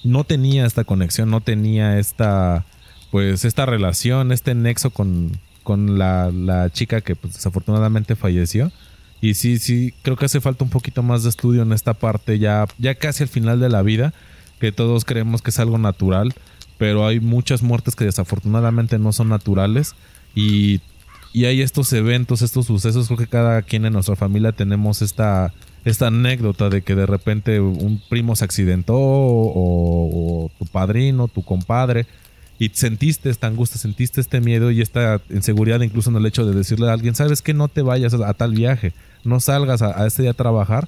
no 0.04 0.24
tenía 0.24 0.66
esta 0.66 0.84
conexión, 0.84 1.30
no 1.30 1.42
tenía 1.42 1.98
esta, 1.98 2.66
pues, 3.10 3.46
esta 3.46 3.66
relación, 3.66 4.32
este 4.32 4.54
nexo 4.54 4.92
con, 4.92 5.32
con 5.64 5.98
la, 5.98 6.70
chica 6.74 7.02
que 7.02 7.16
pues, 7.16 7.34
desafortunadamente 7.34 8.16
falleció. 8.16 8.72
Y 9.22 9.36
sí, 9.36 9.58
sí, 9.58 9.94
creo 10.02 10.18
que 10.18 10.26
hace 10.26 10.42
falta 10.42 10.66
un 10.66 10.70
poquito 10.70 11.02
más 11.02 11.24
de 11.24 11.30
estudio 11.30 11.64
en 11.64 11.72
esta 11.72 11.94
parte, 11.94 12.38
ya, 12.38 12.68
ya 12.78 12.96
casi 12.96 13.24
al 13.24 13.30
final 13.30 13.62
de 13.62 13.70
la 13.70 13.82
vida 13.82 14.14
que 14.64 14.72
todos 14.72 15.04
creemos 15.04 15.42
que 15.42 15.50
es 15.50 15.60
algo 15.60 15.78
natural, 15.78 16.34
pero 16.78 17.06
hay 17.06 17.20
muchas 17.20 17.62
muertes 17.62 17.98
que 17.98 18.06
desafortunadamente 18.06 18.98
no 18.98 19.12
son 19.12 19.28
naturales 19.28 19.94
y, 20.36 20.80
y 21.34 21.44
hay 21.44 21.62
estos 21.62 21.92
eventos, 21.92 22.42
estos 22.42 22.68
sucesos, 22.68 23.08
creo 23.08 23.18
que 23.18 23.28
cada 23.28 23.62
quien 23.64 23.86
en 23.86 23.92
nuestra 23.92 24.16
familia 24.16 24.54
tenemos 24.54 25.02
esta 25.02 25.52
esta 25.84 26.08
anécdota 26.08 26.70
de 26.70 26.82
que 26.82 26.96
de 26.96 27.06
repente 27.06 27.60
un 27.60 28.02
primo 28.08 28.38
se 28.38 28.46
accidentó 28.46 28.96
o, 28.96 30.50
tu 30.58 30.66
padrino, 30.66 31.28
tu 31.28 31.44
compadre, 31.44 32.06
y 32.58 32.70
sentiste 32.70 33.30
esta 33.30 33.48
angustia, 33.48 33.82
sentiste 33.82 34.22
este 34.22 34.40
miedo 34.40 34.72
y 34.72 34.80
esta 34.80 35.20
inseguridad 35.30 35.82
incluso 35.82 36.10
en 36.10 36.16
el 36.16 36.26
hecho 36.26 36.46
de 36.46 36.56
decirle 36.56 36.90
a 36.90 36.94
alguien, 36.94 37.16
sabes 37.16 37.42
que 37.42 37.54
no 37.54 37.68
te 37.68 37.82
vayas 37.82 38.14
a, 38.14 38.34
tal 38.34 38.54
viaje, 38.54 38.94
no 39.26 39.42
salgas 39.42 39.82
a, 39.82 40.08
este 40.08 40.22
día 40.22 40.32
a 40.32 40.36
trabajar 40.36 40.88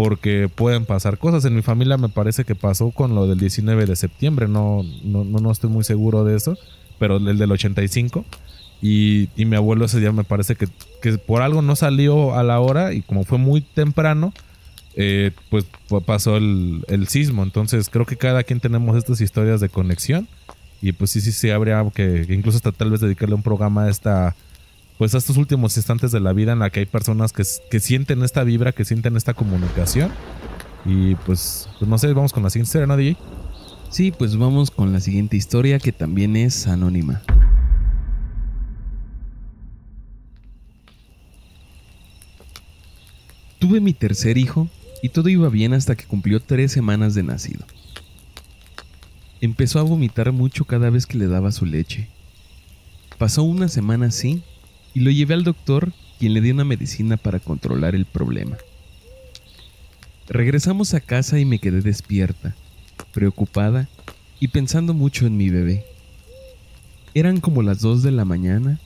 porque 0.00 0.48
pueden 0.48 0.86
pasar 0.86 1.18
cosas. 1.18 1.44
En 1.44 1.54
mi 1.54 1.60
familia 1.60 1.98
me 1.98 2.08
parece 2.08 2.44
que 2.44 2.54
pasó 2.54 2.90
con 2.90 3.14
lo 3.14 3.26
del 3.26 3.38
19 3.38 3.84
de 3.84 3.96
septiembre, 3.96 4.48
no, 4.48 4.82
no, 5.04 5.24
no 5.24 5.52
estoy 5.52 5.68
muy 5.68 5.84
seguro 5.84 6.24
de 6.24 6.38
eso, 6.38 6.56
pero 6.98 7.18
el 7.18 7.36
del 7.36 7.52
85 7.52 8.24
y, 8.80 9.28
mi 9.36 9.56
abuelo 9.56 9.84
ese 9.84 10.00
día 10.00 10.10
me 10.10 10.24
parece 10.24 10.56
que, 10.56 10.68
por 11.18 11.42
algo 11.42 11.60
no 11.60 11.76
salió 11.76 12.34
a 12.34 12.42
la 12.42 12.60
hora 12.60 12.94
y 12.94 13.02
como 13.02 13.24
fue 13.24 13.36
muy 13.36 13.60
temprano, 13.60 14.32
eh, 14.96 15.32
pues 15.50 15.66
pasó 16.06 16.38
el, 16.38 17.06
sismo. 17.06 17.42
Entonces 17.42 17.90
creo 17.90 18.06
que 18.06 18.16
cada 18.16 18.42
quien 18.42 18.60
tenemos 18.60 18.96
estas 18.96 19.20
historias 19.20 19.60
de 19.60 19.68
conexión. 19.68 20.28
Y 20.80 20.92
pues 20.92 21.10
sí, 21.10 21.20
sí, 21.20 21.30
sí, 21.30 21.50
habría 21.50 21.84
que, 21.94 22.24
incluso 22.30 22.56
hasta 22.56 22.72
tal 22.72 22.90
vez 22.90 23.02
dedicarle 23.02 23.34
un 23.34 23.42
programa 23.42 23.84
a 23.84 23.90
esta, 23.90 24.34
pues 25.00 25.14
a 25.14 25.18
estos 25.18 25.38
últimos 25.38 25.74
instantes 25.78 26.12
de 26.12 26.20
la 26.20 26.34
vida 26.34 26.52
en 26.52 26.58
la 26.58 26.68
que 26.68 26.80
hay 26.80 26.84
personas 26.84 27.32
que, 27.32 27.42
que 27.70 27.80
sienten 27.80 28.22
esta 28.22 28.44
vibra, 28.44 28.72
que 28.72 28.84
sienten 28.84 29.16
esta 29.16 29.32
comunicación. 29.32 30.12
Y 30.84 31.14
pues, 31.14 31.70
pues 31.78 31.88
no 31.88 31.96
sé, 31.96 32.12
vamos 32.12 32.34
con 32.34 32.42
la 32.42 32.50
siguiente 32.50 32.68
historia, 32.68 32.86
¿no, 32.86 32.98
DJ? 32.98 33.16
Sí, 33.88 34.10
pues 34.12 34.36
vamos 34.36 34.70
con 34.70 34.92
la 34.92 35.00
siguiente 35.00 35.38
historia 35.38 35.78
que 35.78 35.92
también 35.92 36.36
es 36.36 36.66
anónima. 36.66 37.22
Tuve 43.58 43.80
mi 43.80 43.94
tercer 43.94 44.36
hijo 44.36 44.68
y 45.02 45.08
todo 45.08 45.30
iba 45.30 45.48
bien 45.48 45.72
hasta 45.72 45.96
que 45.96 46.04
cumplió 46.04 46.40
tres 46.40 46.72
semanas 46.72 47.14
de 47.14 47.22
nacido. 47.22 47.64
Empezó 49.40 49.78
a 49.78 49.82
vomitar 49.82 50.30
mucho 50.30 50.66
cada 50.66 50.90
vez 50.90 51.06
que 51.06 51.16
le 51.16 51.26
daba 51.26 51.52
su 51.52 51.64
leche. 51.64 52.10
Pasó 53.16 53.42
una 53.44 53.68
semana 53.68 54.08
así 54.08 54.42
y 54.94 55.00
lo 55.00 55.10
llevé 55.10 55.34
al 55.34 55.44
doctor 55.44 55.92
quien 56.18 56.34
le 56.34 56.40
dio 56.40 56.52
una 56.52 56.64
medicina 56.64 57.16
para 57.16 57.40
controlar 57.40 57.94
el 57.94 58.04
problema. 58.04 58.56
Regresamos 60.28 60.94
a 60.94 61.00
casa 61.00 61.38
y 61.38 61.44
me 61.44 61.58
quedé 61.58 61.80
despierta, 61.80 62.54
preocupada 63.12 63.88
y 64.38 64.48
pensando 64.48 64.94
mucho 64.94 65.26
en 65.26 65.36
mi 65.36 65.50
bebé. 65.50 65.84
Eran 67.14 67.40
como 67.40 67.62
las 67.62 67.80
dos 67.80 68.02
de 68.02 68.12
la 68.12 68.24
mañana 68.24 68.78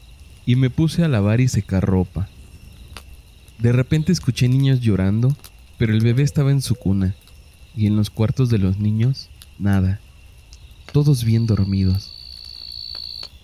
y 0.47 0.57
me 0.57 0.71
puse 0.71 1.05
a 1.05 1.09
lavar 1.09 1.41
y 1.41 1.49
secar 1.49 1.85
ropa. 1.85 2.29
De 3.59 3.73
repente 3.73 4.13
escuché 4.13 4.49
niños 4.49 4.81
llorando, 4.81 5.37
pero 5.79 5.93
el 5.93 6.01
bebé 6.01 6.23
estaba 6.23 6.51
en 6.51 6.63
su 6.63 6.75
cuna, 6.75 7.15
y 7.77 7.87
en 7.87 7.97
los 7.97 8.11
cuartos 8.11 8.51
de 8.51 8.59
los 8.59 8.79
niños, 8.79 9.29
nada. 9.59 10.01
Todos 10.93 11.25
bien 11.25 11.47
dormidos. 11.47 12.13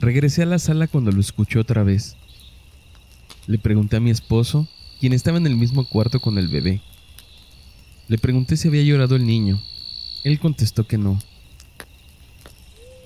Regresé 0.00 0.43
a 0.43 0.47
la 0.47 0.59
sala 0.59 0.87
cuando 0.87 1.12
lo 1.12 1.21
escuché 1.21 1.59
otra 1.59 1.83
vez. 1.83 2.17
Le 3.50 3.59
pregunté 3.59 3.97
a 3.97 4.00
mi 4.00 4.12
esposo, 4.12 4.69
quien 5.00 5.12
estaba 5.12 5.37
en 5.37 5.45
el 5.45 5.57
mismo 5.57 5.85
cuarto 5.85 6.21
con 6.21 6.38
el 6.38 6.47
bebé. 6.47 6.83
Le 8.07 8.16
pregunté 8.16 8.57
si 8.57 8.69
había 8.69 8.85
llorado 8.85 9.16
el 9.16 9.26
niño. 9.26 9.61
Él 10.23 10.38
contestó 10.38 10.87
que 10.87 10.99
no. 10.99 11.19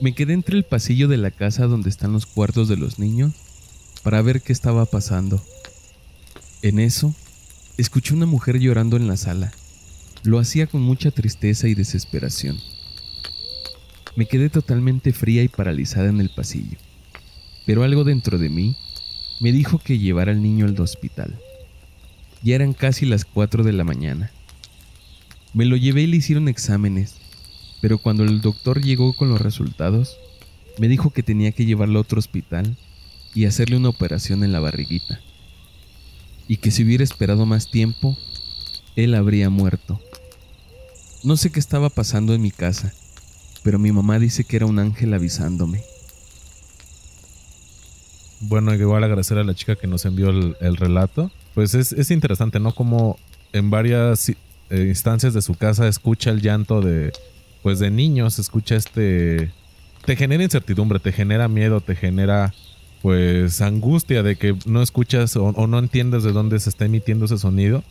Me 0.02 0.14
quedé 0.14 0.34
entre 0.34 0.58
el 0.58 0.64
pasillo 0.64 1.08
de 1.08 1.16
la 1.16 1.30
casa 1.30 1.66
donde 1.66 1.88
están 1.88 2.12
los 2.12 2.26
cuartos 2.26 2.68
de 2.68 2.76
los 2.76 2.98
niños 2.98 3.32
para 4.02 4.20
ver 4.20 4.42
qué 4.42 4.52
estaba 4.52 4.84
pasando. 4.84 5.42
En 6.60 6.78
eso, 6.78 7.14
escuché 7.78 8.12
una 8.12 8.26
mujer 8.26 8.58
llorando 8.58 8.98
en 8.98 9.08
la 9.08 9.16
sala. 9.16 9.50
Lo 10.24 10.38
hacía 10.38 10.66
con 10.66 10.82
mucha 10.82 11.10
tristeza 11.10 11.68
y 11.68 11.74
desesperación. 11.74 12.60
Me 14.14 14.26
quedé 14.26 14.50
totalmente 14.50 15.14
fría 15.14 15.42
y 15.42 15.48
paralizada 15.48 16.10
en 16.10 16.20
el 16.20 16.28
pasillo, 16.28 16.76
pero 17.64 17.82
algo 17.82 18.04
dentro 18.04 18.36
de 18.36 18.50
mí 18.50 18.76
me 19.40 19.52
dijo 19.52 19.78
que 19.78 19.98
llevara 19.98 20.32
al 20.32 20.42
niño 20.42 20.66
al 20.66 20.78
hospital. 20.80 21.38
Ya 22.42 22.54
eran 22.54 22.72
casi 22.72 23.06
las 23.06 23.24
4 23.24 23.64
de 23.64 23.72
la 23.72 23.84
mañana. 23.84 24.30
Me 25.52 25.64
lo 25.64 25.76
llevé 25.76 26.02
y 26.02 26.06
le 26.06 26.16
hicieron 26.16 26.48
exámenes, 26.48 27.16
pero 27.80 27.98
cuando 27.98 28.24
el 28.24 28.40
doctor 28.40 28.82
llegó 28.82 29.14
con 29.14 29.28
los 29.28 29.40
resultados, 29.40 30.16
me 30.78 30.88
dijo 30.88 31.10
que 31.10 31.22
tenía 31.22 31.52
que 31.52 31.66
llevarlo 31.66 31.98
a 31.98 32.02
otro 32.02 32.18
hospital 32.18 32.76
y 33.34 33.44
hacerle 33.44 33.76
una 33.76 33.88
operación 33.88 34.44
en 34.44 34.52
la 34.52 34.60
barriguita 34.60 35.20
y 36.48 36.58
que 36.58 36.70
si 36.70 36.84
hubiera 36.84 37.04
esperado 37.04 37.46
más 37.46 37.70
tiempo, 37.70 38.16
él 38.96 39.14
habría 39.14 39.50
muerto. 39.50 40.00
No 41.22 41.36
sé 41.36 41.50
qué 41.50 41.60
estaba 41.60 41.88
pasando 41.88 42.34
en 42.34 42.42
mi 42.42 42.50
casa, 42.50 42.92
pero 43.62 43.78
mi 43.78 43.92
mamá 43.92 44.18
dice 44.18 44.44
que 44.44 44.56
era 44.56 44.66
un 44.66 44.78
ángel 44.78 45.14
avisándome. 45.14 45.82
Bueno, 48.46 48.74
igual 48.74 49.02
agradecer 49.04 49.38
a 49.38 49.44
la 49.44 49.54
chica 49.54 49.74
que 49.74 49.86
nos 49.86 50.04
envió 50.04 50.28
el, 50.28 50.76
relato. 50.76 51.30
Pues 51.54 51.74
es, 51.74 52.10
interesante, 52.10 52.60
¿no? 52.60 52.74
Como 52.74 53.18
en 53.52 53.70
varias 53.70 54.28
eh, 54.28 54.34
instancias 54.70 55.32
de 55.32 55.40
su 55.40 55.54
casa 55.54 55.88
escucha 55.88 56.30
el 56.30 56.42
llanto 56.42 56.82
de, 56.82 57.12
pues 57.62 57.78
de 57.78 57.90
niños, 57.90 58.38
escucha 58.38 58.76
este... 58.76 59.50
Te 60.04 60.16
genera 60.16 60.42
incertidumbre, 60.42 60.98
te 60.98 61.12
genera 61.12 61.48
miedo, 61.48 61.80
te 61.80 61.96
genera 61.96 62.52
pues 63.00 63.62
angustia 63.62 64.22
de 64.22 64.36
que 64.36 64.54
no 64.66 64.82
escuchas 64.82 65.36
o, 65.36 65.66
no 65.66 65.78
entiendes 65.78 66.22
de 66.22 66.32
dónde 66.32 66.60
se 66.60 66.68
está 66.68 66.84
emitiendo 66.84 67.24
ese 67.24 67.38
sonido 67.38 67.82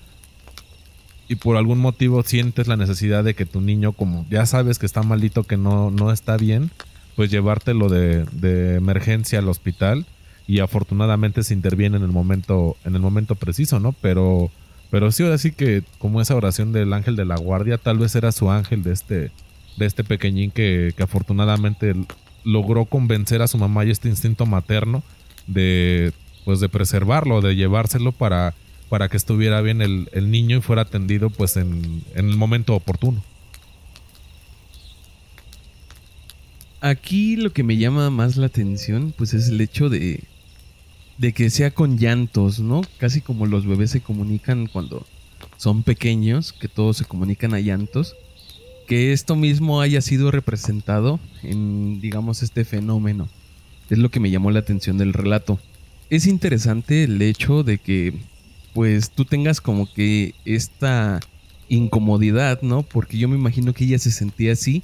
y 1.27 1.35
por 1.35 1.57
algún 1.57 1.79
motivo 1.79 2.21
sientes 2.23 2.67
la 2.67 2.77
necesidad 2.77 3.23
de 3.23 3.33
que 3.33 3.45
tu 3.45 3.61
niño, 3.61 3.93
como 3.93 4.27
ya 4.29 4.45
sabes 4.45 4.77
que 4.77 4.85
está 4.85 5.01
maldito, 5.01 5.43
que 5.43 5.57
no, 5.57 5.89
no 5.89 6.11
está 6.11 6.37
bien, 6.37 6.69
pues 7.15 7.31
llevártelo 7.31 7.89
de, 7.89 8.25
de 8.31 8.75
emergencia 8.75 9.39
al 9.39 9.49
hospital 9.49 10.05
y 10.47 10.59
afortunadamente 10.59 11.43
se 11.43 11.53
interviene 11.53 11.97
en 11.97 12.03
el 12.03 12.11
momento, 12.11 12.77
en 12.85 12.95
el 12.95 13.01
momento 13.01 13.35
preciso, 13.35 13.79
¿no? 13.79 13.93
Pero, 13.93 14.51
pero 14.91 15.11
sí, 15.11 15.23
ahora 15.23 15.37
sí 15.37 15.51
que 15.51 15.83
como 15.99 16.21
esa 16.21 16.35
oración 16.35 16.71
del 16.71 16.93
ángel 16.93 17.15
de 17.15 17.25
la 17.25 17.37
guardia, 17.37 17.77
tal 17.77 17.97
vez 17.97 18.15
era 18.15 18.31
su 18.31 18.51
ángel 18.51 18.83
de 18.83 18.93
este, 18.93 19.31
de 19.77 19.85
este 19.85 20.03
pequeñín 20.03 20.51
que, 20.51 20.93
que 20.95 21.03
afortunadamente 21.03 21.95
logró 22.43 22.85
convencer 22.85 23.41
a 23.41 23.47
su 23.47 23.57
mamá 23.57 23.85
y 23.85 23.91
este 23.91 24.09
instinto 24.09 24.45
materno 24.45 25.03
de 25.47 26.13
pues 26.45 26.59
de 26.59 26.69
preservarlo, 26.69 27.41
de 27.41 27.55
llevárselo 27.55 28.11
para, 28.11 28.53
para 28.89 29.09
que 29.09 29.17
estuviera 29.17 29.61
bien 29.61 29.81
el, 29.81 30.31
niño 30.31 30.57
y 30.57 30.61
fuera 30.61 30.83
atendido 30.83 31.29
pues 31.29 31.57
en, 31.57 32.03
el 32.15 32.37
momento 32.37 32.75
oportuno. 32.75 33.23
Aquí 36.81 37.37
lo 37.37 37.53
que 37.53 37.63
me 37.63 37.77
llama 37.77 38.09
más 38.09 38.35
la 38.35 38.47
atención 38.47 39.13
pues 39.17 39.33
es 39.33 39.47
el 39.47 39.61
hecho 39.61 39.89
de, 39.89 40.23
de 41.17 41.33
que 41.33 41.49
sea 41.49 41.71
con 41.71 41.97
llantos, 41.97 42.59
¿no? 42.59 42.81
Casi 42.97 43.21
como 43.21 43.45
los 43.45 43.65
bebés 43.65 43.91
se 43.91 44.01
comunican 44.01 44.67
cuando 44.67 45.05
son 45.57 45.83
pequeños, 45.83 46.53
que 46.53 46.67
todos 46.67 46.97
se 46.97 47.05
comunican 47.05 47.53
a 47.53 47.59
llantos 47.59 48.15
que 48.85 49.13
esto 49.13 49.35
mismo 49.35 49.81
haya 49.81 50.01
sido 50.01 50.31
representado 50.31 51.19
en, 51.41 52.01
digamos, 52.01 52.43
este 52.43 52.65
fenómeno. 52.65 53.29
Es 53.89 53.97
lo 53.97 54.09
que 54.09 54.19
me 54.19 54.31
llamó 54.31 54.51
la 54.51 54.59
atención 54.59 54.97
del 54.97 55.13
relato. 55.13 55.59
Es 56.09 56.27
interesante 56.27 57.03
el 57.03 57.21
hecho 57.21 57.63
de 57.63 57.77
que, 57.77 58.13
pues, 58.73 59.11
tú 59.11 59.25
tengas 59.25 59.61
como 59.61 59.91
que 59.91 60.35
esta 60.45 61.19
incomodidad, 61.69 62.61
¿no? 62.61 62.83
Porque 62.83 63.17
yo 63.17 63.27
me 63.27 63.35
imagino 63.35 63.73
que 63.73 63.85
ella 63.85 63.99
se 63.99 64.11
sentía 64.11 64.53
así 64.53 64.83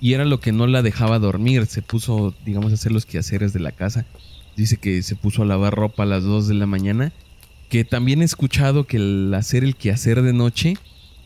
y 0.00 0.14
era 0.14 0.24
lo 0.24 0.40
que 0.40 0.52
no 0.52 0.66
la 0.66 0.82
dejaba 0.82 1.18
dormir. 1.18 1.66
Se 1.66 1.82
puso, 1.82 2.34
digamos, 2.44 2.72
a 2.72 2.74
hacer 2.74 2.92
los 2.92 3.06
quehaceres 3.06 3.52
de 3.52 3.60
la 3.60 3.72
casa. 3.72 4.06
Dice 4.58 4.76
que 4.76 5.04
se 5.04 5.14
puso 5.14 5.42
a 5.42 5.46
lavar 5.46 5.72
ropa 5.72 6.02
a 6.02 6.06
las 6.06 6.24
2 6.24 6.48
de 6.48 6.54
la 6.54 6.66
mañana. 6.66 7.12
Que 7.68 7.84
también 7.84 8.22
he 8.22 8.24
escuchado 8.24 8.88
que 8.88 8.96
el 8.96 9.32
hacer 9.32 9.62
el 9.62 9.76
quehacer 9.76 10.22
de 10.22 10.32
noche 10.32 10.74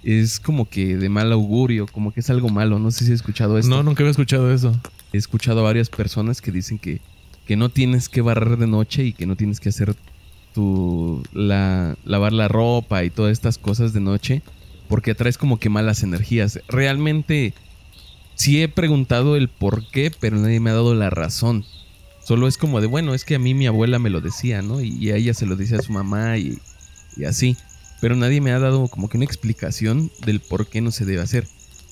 es 0.02 0.38
como 0.38 0.68
que 0.68 0.98
de 0.98 1.08
mal 1.08 1.32
augurio, 1.32 1.86
como 1.86 2.12
que 2.12 2.20
es 2.20 2.28
algo 2.28 2.50
malo. 2.50 2.78
No 2.78 2.90
sé 2.90 3.06
si 3.06 3.10
he 3.10 3.14
escuchado 3.14 3.56
esto. 3.56 3.70
No, 3.70 3.82
nunca 3.82 4.02
había 4.02 4.10
escuchado 4.10 4.52
eso. 4.52 4.78
He 5.14 5.16
escuchado 5.16 5.60
a 5.60 5.62
varias 5.62 5.88
personas 5.88 6.42
que 6.42 6.52
dicen 6.52 6.78
que, 6.78 7.00
que 7.46 7.56
no 7.56 7.70
tienes 7.70 8.10
que 8.10 8.20
barrer 8.20 8.58
de 8.58 8.66
noche 8.66 9.02
y 9.04 9.14
que 9.14 9.24
no 9.24 9.34
tienes 9.34 9.60
que 9.60 9.70
hacer 9.70 9.94
tu 10.52 11.22
la, 11.32 11.96
lavar 12.04 12.34
la 12.34 12.48
ropa 12.48 13.02
y 13.02 13.08
todas 13.08 13.32
estas 13.32 13.56
cosas 13.56 13.94
de 13.94 14.00
noche 14.00 14.42
porque 14.88 15.12
atraes 15.12 15.38
como 15.38 15.58
que 15.58 15.70
malas 15.70 16.02
energías. 16.02 16.60
Realmente 16.68 17.54
sí 18.34 18.62
he 18.62 18.68
preguntado 18.68 19.36
el 19.36 19.48
por 19.48 19.88
qué, 19.88 20.12
pero 20.20 20.36
nadie 20.36 20.60
me 20.60 20.68
ha 20.68 20.74
dado 20.74 20.94
la 20.94 21.08
razón. 21.08 21.64
Solo 22.24 22.48
es 22.48 22.56
como 22.56 22.80
de, 22.80 22.86
bueno, 22.86 23.14
es 23.14 23.24
que 23.24 23.34
a 23.34 23.38
mí 23.38 23.54
mi 23.54 23.66
abuela 23.66 23.98
me 23.98 24.10
lo 24.10 24.20
decía, 24.20 24.62
¿no? 24.62 24.80
Y, 24.80 25.10
a 25.10 25.16
ella 25.16 25.34
se 25.34 25.46
lo 25.46 25.56
decía 25.56 25.78
a 25.78 25.82
su 25.82 25.92
mamá 25.92 26.38
y, 26.38 26.58
y 27.16 27.24
así 27.24 27.56
pero 28.02 28.16
nadie 28.16 28.40
me 28.40 28.50
ha 28.50 28.58
dado 28.58 28.88
como 28.88 29.08
que 29.08 29.16
una 29.16 29.24
explicación 29.24 30.10
del 30.26 30.40
por 30.40 30.66
qué 30.66 30.80
no 30.80 30.90
se 30.90 31.04
debe 31.04 31.22
hacer. 31.22 31.46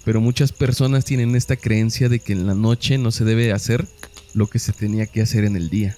pero 0.05 0.21
muchas 0.21 0.51
personas 0.51 1.05
tienen 1.05 1.37
esta 1.37 1.55
creencia 1.55 2.09
de 2.09 2.19
que 2.19 2.33
en 2.33 2.49
la 2.49 2.55
noche 2.55 2.99
no 2.99 3.13
se 3.13 3.25
debe 3.25 3.53
hacer 3.53 3.87
lo 4.35 4.49
que 4.49 4.59
se 4.59 4.73
tenía 4.73 5.07
que 5.07 5.23
hacer 5.23 5.45
en 5.45 5.55
el 5.55 5.71
día. 5.71 5.97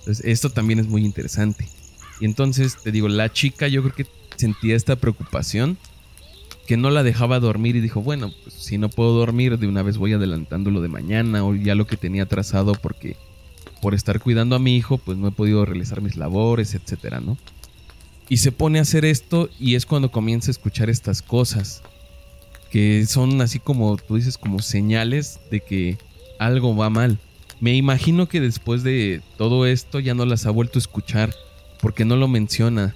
Entonces, 0.00 0.22
esto 0.26 0.50
también 0.50 0.80
es 0.80 0.86
muy 0.86 1.02
interesante. 1.02 1.66
Y 2.20 2.26
entonces, 2.26 2.76
te 2.82 2.92
digo, 2.92 3.08
la 3.08 3.32
chica 3.32 3.68
yo 3.68 3.82
creo 3.82 3.94
que 3.94 4.06
sentía 4.36 4.76
esta 4.76 4.96
preocupación 4.96 5.78
que 6.66 6.76
no 6.76 6.90
la 6.90 7.02
dejaba 7.02 7.40
dormir 7.40 7.74
y 7.76 7.80
dijo, 7.80 8.02
bueno, 8.02 8.30
pues 8.42 8.54
si 8.54 8.76
no 8.76 8.90
puedo 8.90 9.14
dormir, 9.14 9.58
de 9.58 9.66
una 9.66 9.82
vez 9.82 9.96
voy 9.96 10.12
adelantando 10.12 10.70
lo 10.70 10.82
de 10.82 10.88
mañana 10.88 11.42
o 11.42 11.54
ya 11.54 11.74
lo 11.74 11.86
que 11.86 11.96
tenía 11.96 12.26
trazado 12.26 12.74
porque 12.74 13.16
por 13.80 13.94
estar 13.94 14.20
cuidando 14.20 14.56
a 14.56 14.58
mi 14.58 14.76
hijo, 14.76 14.98
pues 14.98 15.18
no 15.18 15.28
he 15.28 15.32
podido 15.32 15.64
realizar 15.64 16.00
mis 16.00 16.16
labores, 16.16 16.74
etcétera, 16.74 17.20
¿no? 17.20 17.36
Y 18.28 18.38
se 18.38 18.52
pone 18.52 18.78
a 18.78 18.82
hacer 18.82 19.04
esto 19.04 19.48
y 19.58 19.74
es 19.74 19.86
cuando 19.86 20.10
comienza 20.10 20.50
a 20.50 20.52
escuchar 20.52 20.90
estas 20.90 21.22
cosas 21.22 21.82
que 22.70 23.06
son 23.06 23.40
así 23.40 23.58
como 23.58 23.96
tú 23.96 24.16
dices 24.16 24.36
como 24.36 24.60
señales 24.60 25.40
de 25.50 25.60
que 25.60 25.98
algo 26.38 26.76
va 26.76 26.90
mal. 26.90 27.18
Me 27.60 27.74
imagino 27.74 28.28
que 28.28 28.40
después 28.40 28.82
de 28.82 29.22
todo 29.36 29.66
esto 29.66 30.00
ya 30.00 30.14
no 30.14 30.26
las 30.26 30.46
ha 30.46 30.50
vuelto 30.50 30.78
a 30.78 30.80
escuchar 30.80 31.34
porque 31.80 32.04
no 32.04 32.16
lo 32.16 32.28
menciona. 32.28 32.94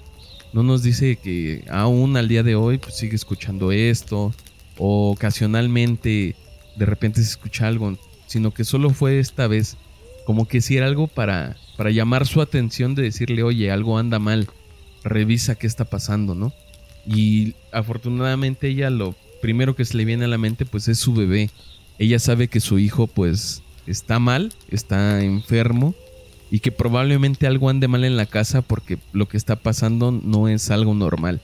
No 0.53 0.63
nos 0.63 0.83
dice 0.83 1.15
que 1.15 1.65
aún 1.69 2.15
al 2.15 2.27
día 2.27 2.43
de 2.43 2.55
hoy 2.55 2.77
pues, 2.77 2.95
sigue 2.95 3.15
escuchando 3.15 3.71
esto 3.71 4.33
o 4.77 5.11
ocasionalmente 5.11 6.35
de 6.75 6.85
repente 6.85 7.21
se 7.21 7.29
escucha 7.29 7.67
algo, 7.67 7.97
sino 8.27 8.51
que 8.51 8.63
solo 8.63 8.91
fue 8.91 9.19
esta 9.19 9.47
vez 9.47 9.77
como 10.25 10.47
que 10.47 10.61
si 10.61 10.77
era 10.77 10.85
algo 10.85 11.07
para, 11.07 11.57
para 11.77 11.91
llamar 11.91 12.25
su 12.27 12.41
atención 12.41 12.95
de 12.95 13.03
decirle, 13.03 13.43
oye, 13.43 13.71
algo 13.71 13.97
anda 13.97 14.19
mal, 14.19 14.47
revisa 15.03 15.55
qué 15.55 15.67
está 15.67 15.85
pasando, 15.85 16.35
¿no? 16.35 16.53
Y 17.05 17.55
afortunadamente 17.71 18.67
ella 18.67 18.89
lo 18.89 19.15
primero 19.41 19.75
que 19.75 19.85
se 19.85 19.97
le 19.97 20.05
viene 20.05 20.25
a 20.25 20.29
la 20.29 20.37
mente 20.37 20.65
pues 20.65 20.87
es 20.87 20.99
su 20.99 21.13
bebé. 21.13 21.49
Ella 21.99 22.19
sabe 22.19 22.47
que 22.47 22.61
su 22.61 22.79
hijo 22.79 23.07
pues 23.07 23.61
está 23.85 24.19
mal, 24.19 24.53
está 24.69 25.21
enfermo 25.21 25.93
y 26.49 26.59
que 26.59 26.71
probablemente 26.71 27.47
algo 27.47 27.69
ande 27.69 27.87
mal 27.87 28.05
en 28.05 28.15
la 28.15 28.25
casa 28.25 28.61
porque 28.61 28.97
lo 29.11 29.27
que 29.27 29.37
está 29.37 29.57
pasando 29.57 30.11
no 30.11 30.47
es 30.47 30.71
algo 30.71 30.93
normal, 30.93 31.41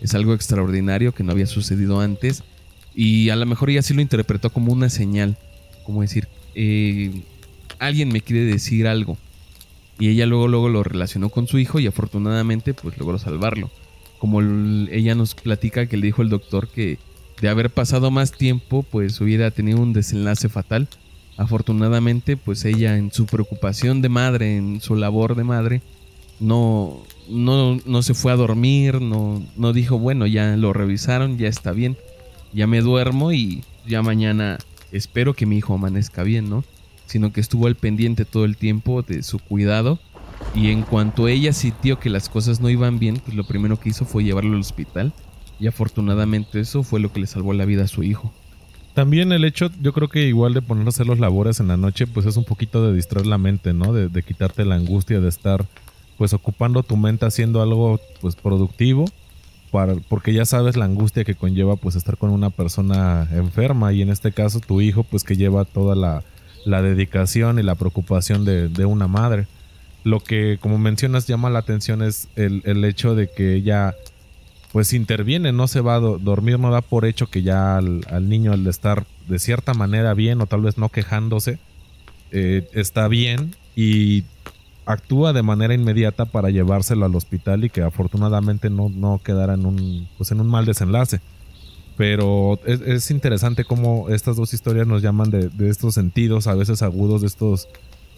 es 0.00 0.14
algo 0.14 0.34
extraordinario 0.34 1.12
que 1.12 1.24
no 1.24 1.32
había 1.32 1.46
sucedido 1.46 2.00
antes 2.00 2.42
y 2.94 3.30
a 3.30 3.36
lo 3.36 3.44
mejor 3.44 3.70
ella 3.70 3.82
sí 3.82 3.92
lo 3.92 4.02
interpretó 4.02 4.50
como 4.50 4.72
una 4.72 4.88
señal, 4.88 5.36
como 5.84 6.02
decir, 6.02 6.28
eh, 6.54 7.22
alguien 7.86 8.08
me 8.08 8.20
quiere 8.20 8.44
decir 8.44 8.86
algo. 8.86 9.16
Y 9.98 10.08
ella 10.08 10.26
luego, 10.26 10.48
luego 10.48 10.68
lo 10.68 10.82
relacionó 10.82 11.28
con 11.28 11.46
su 11.46 11.58
hijo 11.58 11.78
y 11.78 11.86
afortunadamente 11.86 12.74
pues 12.74 12.96
logró 12.98 13.18
salvarlo. 13.18 13.70
Como 14.18 14.40
ella 14.90 15.14
nos 15.14 15.34
platica 15.34 15.86
que 15.86 15.96
le 15.96 16.06
dijo 16.06 16.22
el 16.22 16.28
doctor 16.28 16.68
que 16.68 16.98
de 17.40 17.48
haber 17.48 17.70
pasado 17.70 18.10
más 18.10 18.32
tiempo 18.32 18.82
pues 18.82 19.20
hubiera 19.20 19.50
tenido 19.50 19.80
un 19.80 19.92
desenlace 19.92 20.48
fatal 20.48 20.88
Afortunadamente, 21.36 22.36
pues 22.36 22.64
ella 22.64 22.96
en 22.96 23.10
su 23.10 23.26
preocupación 23.26 24.02
de 24.02 24.08
madre, 24.08 24.56
en 24.56 24.80
su 24.80 24.96
labor 24.96 25.34
de 25.34 25.44
madre, 25.44 25.82
no, 26.40 27.02
no, 27.28 27.78
no 27.86 28.02
se 28.02 28.14
fue 28.14 28.32
a 28.32 28.36
dormir, 28.36 29.00
no, 29.00 29.42
no 29.56 29.72
dijo, 29.72 29.98
bueno, 29.98 30.26
ya 30.26 30.56
lo 30.56 30.72
revisaron, 30.72 31.38
ya 31.38 31.48
está 31.48 31.72
bien, 31.72 31.96
ya 32.52 32.66
me 32.66 32.80
duermo 32.80 33.32
y 33.32 33.64
ya 33.86 34.02
mañana 34.02 34.58
espero 34.90 35.32
que 35.32 35.46
mi 35.46 35.56
hijo 35.56 35.74
amanezca 35.74 36.22
bien, 36.22 36.50
¿no? 36.50 36.64
Sino 37.12 37.30
que 37.30 37.42
estuvo 37.42 37.66
al 37.66 37.74
pendiente 37.74 38.24
todo 38.24 38.46
el 38.46 38.56
tiempo 38.56 39.02
de 39.02 39.22
su 39.22 39.38
cuidado 39.38 39.98
y 40.54 40.70
en 40.70 40.80
cuanto 40.80 41.28
ella 41.28 41.52
sintió 41.52 42.00
que 42.00 42.08
las 42.08 42.30
cosas 42.30 42.60
no 42.62 42.70
iban 42.70 42.98
bien, 42.98 43.18
pues 43.22 43.36
lo 43.36 43.44
primero 43.44 43.78
que 43.78 43.90
hizo 43.90 44.06
fue 44.06 44.24
llevarlo 44.24 44.54
al 44.54 44.60
hospital 44.60 45.12
y 45.60 45.66
afortunadamente 45.66 46.58
eso 46.58 46.82
fue 46.82 47.00
lo 47.00 47.12
que 47.12 47.20
le 47.20 47.26
salvó 47.26 47.52
la 47.52 47.66
vida 47.66 47.84
a 47.84 47.86
su 47.86 48.02
hijo. 48.02 48.32
También 48.94 49.30
el 49.30 49.44
hecho, 49.44 49.70
yo 49.82 49.92
creo 49.92 50.08
que 50.08 50.26
igual 50.26 50.54
de 50.54 50.62
poner 50.62 50.86
a 50.86 50.88
hacer 50.88 51.06
los 51.06 51.18
labores 51.18 51.60
en 51.60 51.68
la 51.68 51.76
noche, 51.76 52.06
pues 52.06 52.24
es 52.24 52.38
un 52.38 52.44
poquito 52.44 52.82
de 52.82 52.94
distraer 52.94 53.26
la 53.26 53.36
mente, 53.36 53.74
¿no? 53.74 53.92
De, 53.92 54.22
quitarte 54.22 54.64
la 54.64 54.76
angustia 54.76 55.20
de 55.20 55.28
estar, 55.28 55.66
pues 56.16 56.32
ocupando 56.32 56.82
tu 56.82 56.96
mente 56.96 57.26
haciendo 57.26 57.60
algo, 57.60 58.00
pues 58.22 58.36
productivo, 58.36 59.04
para, 59.70 59.96
porque 60.08 60.32
ya 60.32 60.46
sabes 60.46 60.78
la 60.78 60.86
angustia 60.86 61.24
que 61.24 61.34
conlleva, 61.34 61.76
pues 61.76 61.94
estar 61.94 62.16
con 62.16 62.30
una 62.30 62.48
persona 62.48 63.28
enferma 63.32 63.92
y 63.92 64.00
en 64.00 64.08
este 64.08 64.32
caso 64.32 64.60
tu 64.60 64.80
hijo, 64.80 65.04
pues 65.04 65.24
que 65.24 65.36
lleva 65.36 65.64
toda 65.66 65.94
la, 65.94 66.22
dedicación 66.64 67.58
y 67.58 67.62
la 67.62 67.74
preocupación 67.74 68.44
de, 68.44 68.84
una 68.84 69.08
madre. 69.08 69.46
Lo 70.04 70.20
que, 70.20 70.58
como 70.60 70.78
mencionas, 70.78 71.26
llama 71.26 71.50
la 71.50 71.60
atención 71.60 72.02
es 72.02 72.28
el, 72.36 72.62
el 72.64 72.84
hecho 72.84 73.14
de 73.14 73.30
que 73.30 73.54
ella 73.54 73.94
pues 74.72 74.94
interviene, 74.94 75.52
no 75.52 75.68
se 75.68 75.82
va 75.82 75.96
a 75.96 76.00
dormir, 76.00 76.58
no 76.58 76.70
da 76.72 76.80
por 76.80 77.04
hecho 77.04 77.26
que 77.26 77.42
ya 77.42 77.76
al, 77.76 78.28
niño 78.28 78.52
al 78.52 78.66
estar 78.66 79.04
de 79.28 79.38
cierta 79.38 79.74
manera 79.74 80.14
bien 80.14 80.40
o 80.40 80.46
tal 80.46 80.62
vez 80.62 80.78
no 80.78 80.88
quejándose, 80.88 81.58
eh, 82.30 82.66
está 82.72 83.06
bien 83.06 83.54
y 83.76 84.24
actúa 84.86 85.34
de 85.34 85.42
manera 85.42 85.74
inmediata 85.74 86.24
para 86.24 86.48
llevárselo 86.48 87.04
al 87.04 87.14
hospital 87.14 87.64
y 87.64 87.70
que 87.70 87.82
afortunadamente 87.82 88.70
no, 88.70 88.88
no 88.88 89.20
quedara 89.22 89.54
en 89.54 89.66
un, 89.66 90.08
pues 90.16 90.32
en 90.32 90.40
un 90.40 90.48
mal 90.48 90.64
desenlace. 90.64 91.20
Pero 92.02 92.58
es, 92.66 93.12
interesante 93.12 93.62
cómo 93.62 94.08
estas 94.08 94.34
dos 94.34 94.52
historias 94.52 94.88
nos 94.88 95.02
llaman 95.02 95.30
de, 95.30 95.48
de 95.50 95.70
estos 95.70 95.94
sentidos, 95.94 96.48
a 96.48 96.54
veces 96.56 96.82
agudos, 96.82 97.20
de 97.20 97.28
estos 97.28 97.68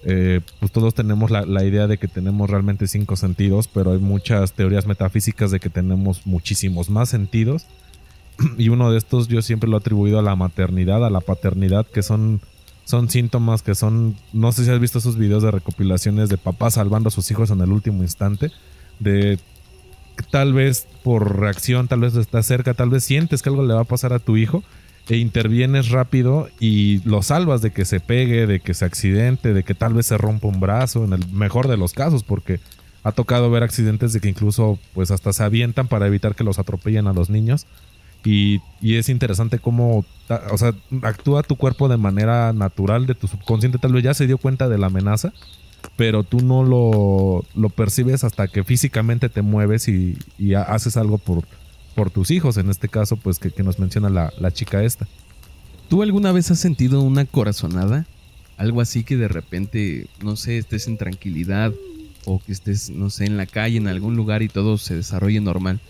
eh, 0.07 0.41
pues 0.59 0.73
todos 0.73 0.95
tenemos 0.95 1.31
la, 1.31 1.65
idea 1.65 1.87
de 1.87 1.99
que 1.99 2.09
tenemos 2.09 2.49
realmente 2.49 2.89
cinco 2.89 3.17
sentidos, 3.17 3.69
pero 3.69 3.93
hay 3.93 3.99
muchas 3.99 4.55
teorías 4.55 4.87
metafísicas 4.87 5.51
de 5.51 5.61
que 5.61 5.69
tenemos 5.69 6.27
muchísimos 6.27 6.89
más 6.89 7.11
sentidos. 7.11 7.67
Y 8.57 8.71
uno 8.71 8.91
de 8.91 8.97
estos 8.97 9.29
yo 9.29 9.43
siempre 9.43 9.69
lo 9.69 9.77
he 9.77 9.81
atribuido 9.81 10.19
a 10.19 10.23
la 10.23 10.35
maternidad, 10.35 11.05
a 11.05 11.11
la 11.11 11.21
paternidad, 11.21 11.87
que 11.87 12.03
son, 12.03 12.41
son 12.87 13.11
síntomas 13.11 13.61
que 13.61 13.75
son, 13.75 14.17
no 14.33 14.51
sé 14.53 14.65
si 14.65 14.71
has 14.71 14.81
visto 14.81 14.97
esos 14.97 15.19
videos 15.19 15.43
de 15.43 15.51
recopilaciones 15.51 16.31
de 16.31 16.39
papás 16.39 16.73
salvando 16.73 17.09
a 17.09 17.13
sus 17.13 17.31
hijos 17.31 17.51
en 17.51 17.61
el 17.61 17.71
último 17.71 18.03
instante, 18.03 18.51
de 18.99 19.39
tal 20.23 20.53
vez 20.53 20.87
por 21.03 21.41
reacción, 21.41 21.89
tal 21.89 22.01
vez 22.01 22.15
está 22.15 22.43
cerca, 22.43 22.75
tal 22.75 22.91
vez 22.91 23.05
sientes 23.05 23.43
que 23.43 23.49
algo 23.49 23.65
le 23.65 23.75
va 23.75 23.83
a 23.83 23.85
pasar 23.85 24.13
a 24.13 24.19
tu 24.19 24.37
hijo 24.37 24.63
e 25.09 25.17
intervienes 25.19 25.91
rápido 25.91 26.49
y 26.59 27.01
lo 27.09 27.23
salvas 27.23 27.61
de 27.61 27.73
que 27.73 27.85
se 27.85 28.01
pegue, 28.01 28.47
de 28.47 28.61
que 28.61 28.75
se 28.75 28.85
accidente, 28.85 29.53
de 29.53 29.63
que 29.63 29.75
tal 29.75 29.95
vez 29.95 30.07
se 30.07 30.17
rompa 30.17 30.49
un 30.49 30.61
brazo, 30.61 31.05
en 31.05 31.13
el 31.13 31.29
mejor 31.29 31.69
de 31.69 31.77
los 31.77 31.93
casos, 31.93 32.23
porque 32.23 32.61
ha 33.03 33.13
tocado 33.13 33.51
ver 33.51 33.63
accidentes 33.63 34.13
de 34.13 34.21
que 34.21 34.31
incluso 34.31 34.79
pues 34.95 35.11
hasta 35.11 35.33
se 35.33 35.43
avientan 35.43 35.89
para 35.89 36.07
evitar 36.07 36.35
que 36.35 36.45
los 36.45 36.59
atropellen 36.59 37.07
a 37.07 37.13
los 37.13 37.29
niños. 37.29 37.67
Y, 38.25 38.63
es 38.81 39.11
interesante 39.11 39.59
cómo, 39.59 40.07
o 40.51 40.59
sea, 40.59 40.73
actúa 41.03 41.43
tu 41.43 41.57
cuerpo 41.57 41.89
de 41.89 41.99
manera 41.99 42.55
natural, 42.55 43.07
de 43.07 43.15
tu 43.15 43.29
subconsciente 43.29 43.79
tal 43.79 43.93
vez 43.93 44.03
ya 44.03 44.15
se 44.15 44.27
dio 44.27 44.39
cuenta 44.39 44.67
de 44.71 44.79
la 44.79 44.87
amenaza, 44.87 45.35
pero 45.97 46.25
tú 46.25 46.41
no 46.41 46.63
lo, 46.63 47.45
lo 47.55 47.69
percibes 47.69 48.25
hasta 48.25 48.49
que 48.49 48.65
físicamente 48.65 49.29
te 49.29 49.43
mueves 49.43 49.89
y, 49.89 50.19
y 50.39 50.55
haces 50.55 50.97
algo 50.97 51.19
por, 51.19 51.45
por 51.95 52.11
tus 52.11 52.31
hijos, 52.31 52.57
en 52.57 52.69
este 52.69 52.89
caso, 52.89 53.17
pues 53.17 53.39
que, 53.39 53.63
nos 53.63 53.79
menciona 53.79 54.11
la, 54.11 54.33
la, 54.39 54.51
chica 54.51 54.83
esta. 54.83 55.07
¿Tú 55.89 56.03
alguna 56.03 56.33
vez 56.33 56.51
has 56.51 56.59
sentido 56.59 57.03
una 57.03 57.25
corazonada? 57.25 58.07
Algo 58.57 58.81
así 58.81 59.05
que 59.05 59.17
de 59.17 59.29
repente, 59.29 60.09
no 60.23 60.37
sé, 60.37 60.59
estés 60.59 60.89
en 60.89 60.97
tranquilidad 60.97 61.73
o 62.25 62.41
que 62.45 62.53
estés, 62.53 62.91
no 62.91 63.11
sé, 63.11 63.27
en 63.27 63.37
la 63.37 63.47
calle, 63.47 63.77
en 63.77 63.89
algún 63.89 64.17
lugar 64.17 64.43
y 64.43 64.49
todo 64.49 64.79
se 64.79 64.95
desarrolle 64.95 65.41
normal, 65.41 65.81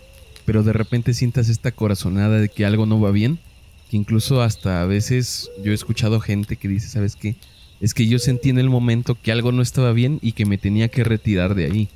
pero 0.45 0.63
de 0.63 0.73
repente 0.73 1.15
sientas 1.15 1.49
esta 1.49 1.73
corazonada 1.73 2.39
de 2.39 2.49
que 2.49 2.67
algo 2.67 2.87
no 2.87 3.01
va 3.01 3.11
bien, 3.11 3.39
que 3.91 3.97
incluso 3.97 4.43
hasta 4.43 4.83
a 4.83 4.87
veces 4.87 5.51
yo 5.63 5.73
he 5.73 5.75
escuchado 5.75 6.21
gente 6.21 6.57
que 6.57 6.69
dice, 6.69 6.89
¿sabes 6.89 7.17
qué? 7.17 7.37
Es 7.85 7.93
que 7.93 8.07
yo 8.07 8.19
sentí 8.19 8.49
en 8.49 8.57
el 8.57 8.71
momento 8.71 9.15
que 9.15 9.31
algo 9.31 9.53
no 9.53 9.61
estaba 9.61 9.93
bien 9.93 10.19
y 10.23 10.33
que 10.33 10.47
me 10.47 10.57
tenía 10.57 10.89
que 10.89 11.05
retirar 11.05 11.55
de 11.55 11.67
ahí. 11.67 11.89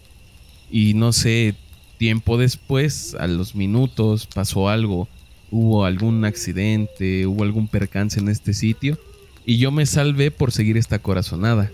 Y 0.70 0.92
no 0.92 1.14
sé, 1.14 1.54
tiempo 1.96 2.36
después, 2.36 3.16
a 3.18 3.26
los 3.26 3.54
minutos, 3.54 4.26
pasó 4.26 4.68
algo, 4.68 5.08
hubo 5.50 5.86
algún 5.86 6.26
accidente, 6.26 7.26
hubo 7.26 7.42
algún 7.42 7.68
percance 7.68 8.20
en 8.20 8.28
este 8.28 8.52
sitio 8.52 8.98
y 9.46 9.56
yo 9.56 9.70
me 9.70 9.86
salvé 9.86 10.30
por 10.30 10.52
seguir 10.52 10.76
esta 10.76 10.98
corazonada. 10.98 11.72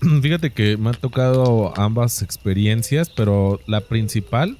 Fíjate 0.20 0.50
que 0.50 0.76
me 0.76 0.90
ha 0.90 0.94
tocado 0.94 1.78
ambas 1.78 2.22
experiencias, 2.22 3.08
pero 3.08 3.60
la 3.68 3.82
principal 3.82 4.58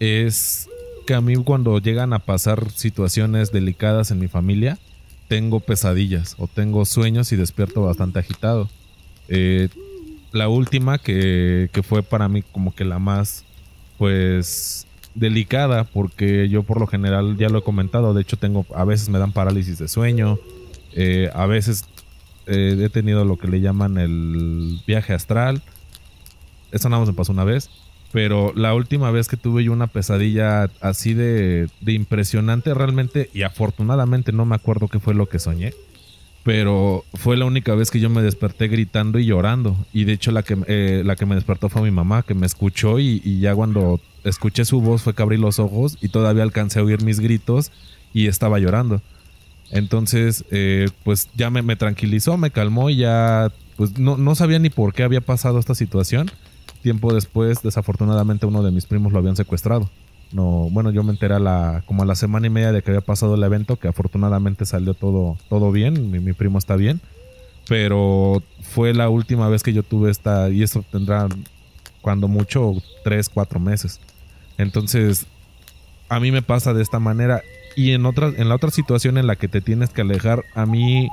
es 0.00 0.66
que 1.06 1.12
a 1.12 1.20
mí 1.20 1.34
cuando 1.44 1.78
llegan 1.78 2.14
a 2.14 2.20
pasar 2.20 2.70
situaciones 2.70 3.52
delicadas 3.52 4.10
en 4.10 4.18
mi 4.18 4.28
familia, 4.28 4.78
tengo 5.32 5.60
pesadillas 5.60 6.36
o 6.36 6.46
tengo 6.46 6.84
sueños 6.84 7.32
y 7.32 7.36
despierto 7.36 7.80
bastante 7.80 8.18
agitado. 8.18 8.68
Eh, 9.28 9.70
la 10.30 10.50
última 10.50 10.98
que, 10.98 11.70
que, 11.72 11.82
fue 11.82 12.02
para 12.02 12.28
mí 12.28 12.42
como 12.42 12.74
que 12.74 12.84
la 12.84 12.98
más 12.98 13.46
pues 13.96 14.86
delicada 15.14 15.84
porque 15.84 16.50
yo 16.50 16.64
por 16.64 16.78
lo 16.78 16.86
general 16.86 17.38
ya 17.38 17.48
lo 17.48 17.60
he 17.60 17.62
comentado, 17.62 18.12
de 18.12 18.20
hecho 18.20 18.36
tengo 18.36 18.66
a 18.74 18.84
veces 18.84 19.08
me 19.08 19.18
dan 19.18 19.32
parálisis 19.32 19.78
de 19.78 19.88
sueño, 19.88 20.38
eh, 20.92 21.30
a 21.32 21.46
veces 21.46 21.86
eh, 22.46 22.76
he 22.78 22.90
tenido 22.90 23.24
lo 23.24 23.38
que 23.38 23.48
le 23.48 23.62
llaman 23.62 23.96
el 23.96 24.82
viaje 24.86 25.14
astral. 25.14 25.62
Eso 26.72 26.90
nada 26.90 27.00
más 27.00 27.08
me 27.08 27.14
pasó 27.14 27.32
una 27.32 27.44
vez. 27.44 27.70
Pero 28.12 28.52
la 28.54 28.74
última 28.74 29.10
vez 29.10 29.26
que 29.26 29.38
tuve 29.38 29.64
yo 29.64 29.72
una 29.72 29.86
pesadilla 29.86 30.70
así 30.80 31.14
de, 31.14 31.68
impresionante 31.86 32.74
realmente, 32.74 33.30
y 33.32 33.42
afortunadamente 33.42 34.32
no 34.32 34.44
me 34.44 34.54
acuerdo 34.54 34.88
qué 34.88 35.00
fue 35.00 35.14
lo 35.14 35.28
que 35.28 35.38
soñé, 35.38 35.72
pero 36.42 37.04
fue 37.14 37.38
la 37.38 37.46
única 37.46 37.74
vez 37.74 37.90
que 37.90 38.00
yo 38.00 38.10
me 38.10 38.20
desperté 38.20 38.68
gritando 38.68 39.18
y 39.18 39.24
llorando. 39.24 39.76
Y 39.94 40.04
de 40.04 40.12
hecho 40.12 40.30
la 40.30 40.42
que, 40.42 40.58
eh, 40.66 41.02
la 41.06 41.16
que 41.16 41.24
me 41.24 41.36
despertó 41.36 41.70
fue 41.70 41.82
mi 41.82 41.90
mamá, 41.90 42.22
que 42.22 42.34
me 42.34 42.44
escuchó 42.44 42.98
y, 42.98 43.22
y, 43.24 43.40
ya 43.40 43.54
cuando 43.54 44.00
escuché 44.24 44.66
su 44.66 44.80
voz 44.80 45.02
fue 45.02 45.14
que 45.14 45.22
abrí 45.22 45.38
los 45.38 45.58
ojos 45.58 45.96
y 46.02 46.08
todavía 46.08 46.42
alcancé 46.42 46.80
a 46.80 46.84
oír 46.84 47.02
mis 47.02 47.18
gritos 47.18 47.72
y 48.12 48.26
estaba 48.26 48.58
llorando. 48.58 49.00
Entonces, 49.70 50.44
eh, 50.50 50.90
pues 51.02 51.30
ya 51.34 51.48
me, 51.48 51.62
me, 51.62 51.76
tranquilizó, 51.76 52.36
me 52.36 52.50
calmó 52.50 52.90
y 52.90 52.96
ya, 52.96 53.50
pues 53.76 53.98
no, 53.98 54.18
no 54.18 54.34
sabía 54.34 54.58
ni 54.58 54.68
por 54.68 54.92
qué 54.92 55.02
había 55.02 55.22
pasado 55.22 55.58
esta 55.58 55.74
situación 55.74 56.30
tiempo 56.82 57.14
después, 57.14 57.62
desafortunadamente, 57.62 58.46
uno 58.46 58.62
de 58.62 58.70
mis 58.70 58.86
primos 58.86 59.12
lo 59.12 59.18
habían 59.18 59.36
secuestrado. 59.36 59.88
No, 60.32 60.68
bueno, 60.70 60.90
yo 60.90 61.02
me 61.02 61.12
enteré 61.12 61.34
a 61.34 61.38
la, 61.38 61.82
como 61.86 62.02
a 62.02 62.06
la 62.06 62.14
semana 62.14 62.46
y 62.46 62.50
media 62.50 62.72
de 62.72 62.82
que 62.82 62.90
había 62.90 63.02
pasado 63.02 63.34
el 63.34 63.42
evento, 63.42 63.76
que 63.76 63.88
afortunadamente 63.88 64.64
salió 64.64 64.94
todo, 64.94 65.36
todo 65.48 65.72
bien, 65.72 66.10
mi, 66.10 66.32
primo 66.32 66.58
está 66.58 66.76
bien. 66.76 67.00
Pero 67.68 68.42
fue 68.60 68.94
la 68.94 69.08
última 69.08 69.48
vez 69.48 69.62
que 69.62 69.72
yo 69.72 69.82
tuve 69.82 70.10
esta, 70.10 70.48
y 70.50 70.62
esto 70.62 70.84
tendrá 70.90 71.28
cuando 72.00 72.28
mucho 72.28 72.74
tres, 73.04 73.28
cuatro 73.28 73.60
meses. 73.60 74.00
Entonces, 74.58 75.26
a 76.08 76.18
mí 76.18 76.32
me 76.32 76.42
pasa 76.42 76.74
de 76.74 76.82
esta 76.82 76.98
manera. 76.98 77.42
Y 77.76 77.92
en, 77.92 78.04
otra, 78.04 78.32
en 78.36 78.48
la 78.48 78.56
otra 78.56 78.70
situación 78.70 79.16
en 79.16 79.26
la 79.26 79.36
que 79.36 79.48
te 79.48 79.60
tienes 79.60 79.90
que 79.90 80.02
alejar, 80.02 80.44
a 80.54 80.66
mí 80.66 81.08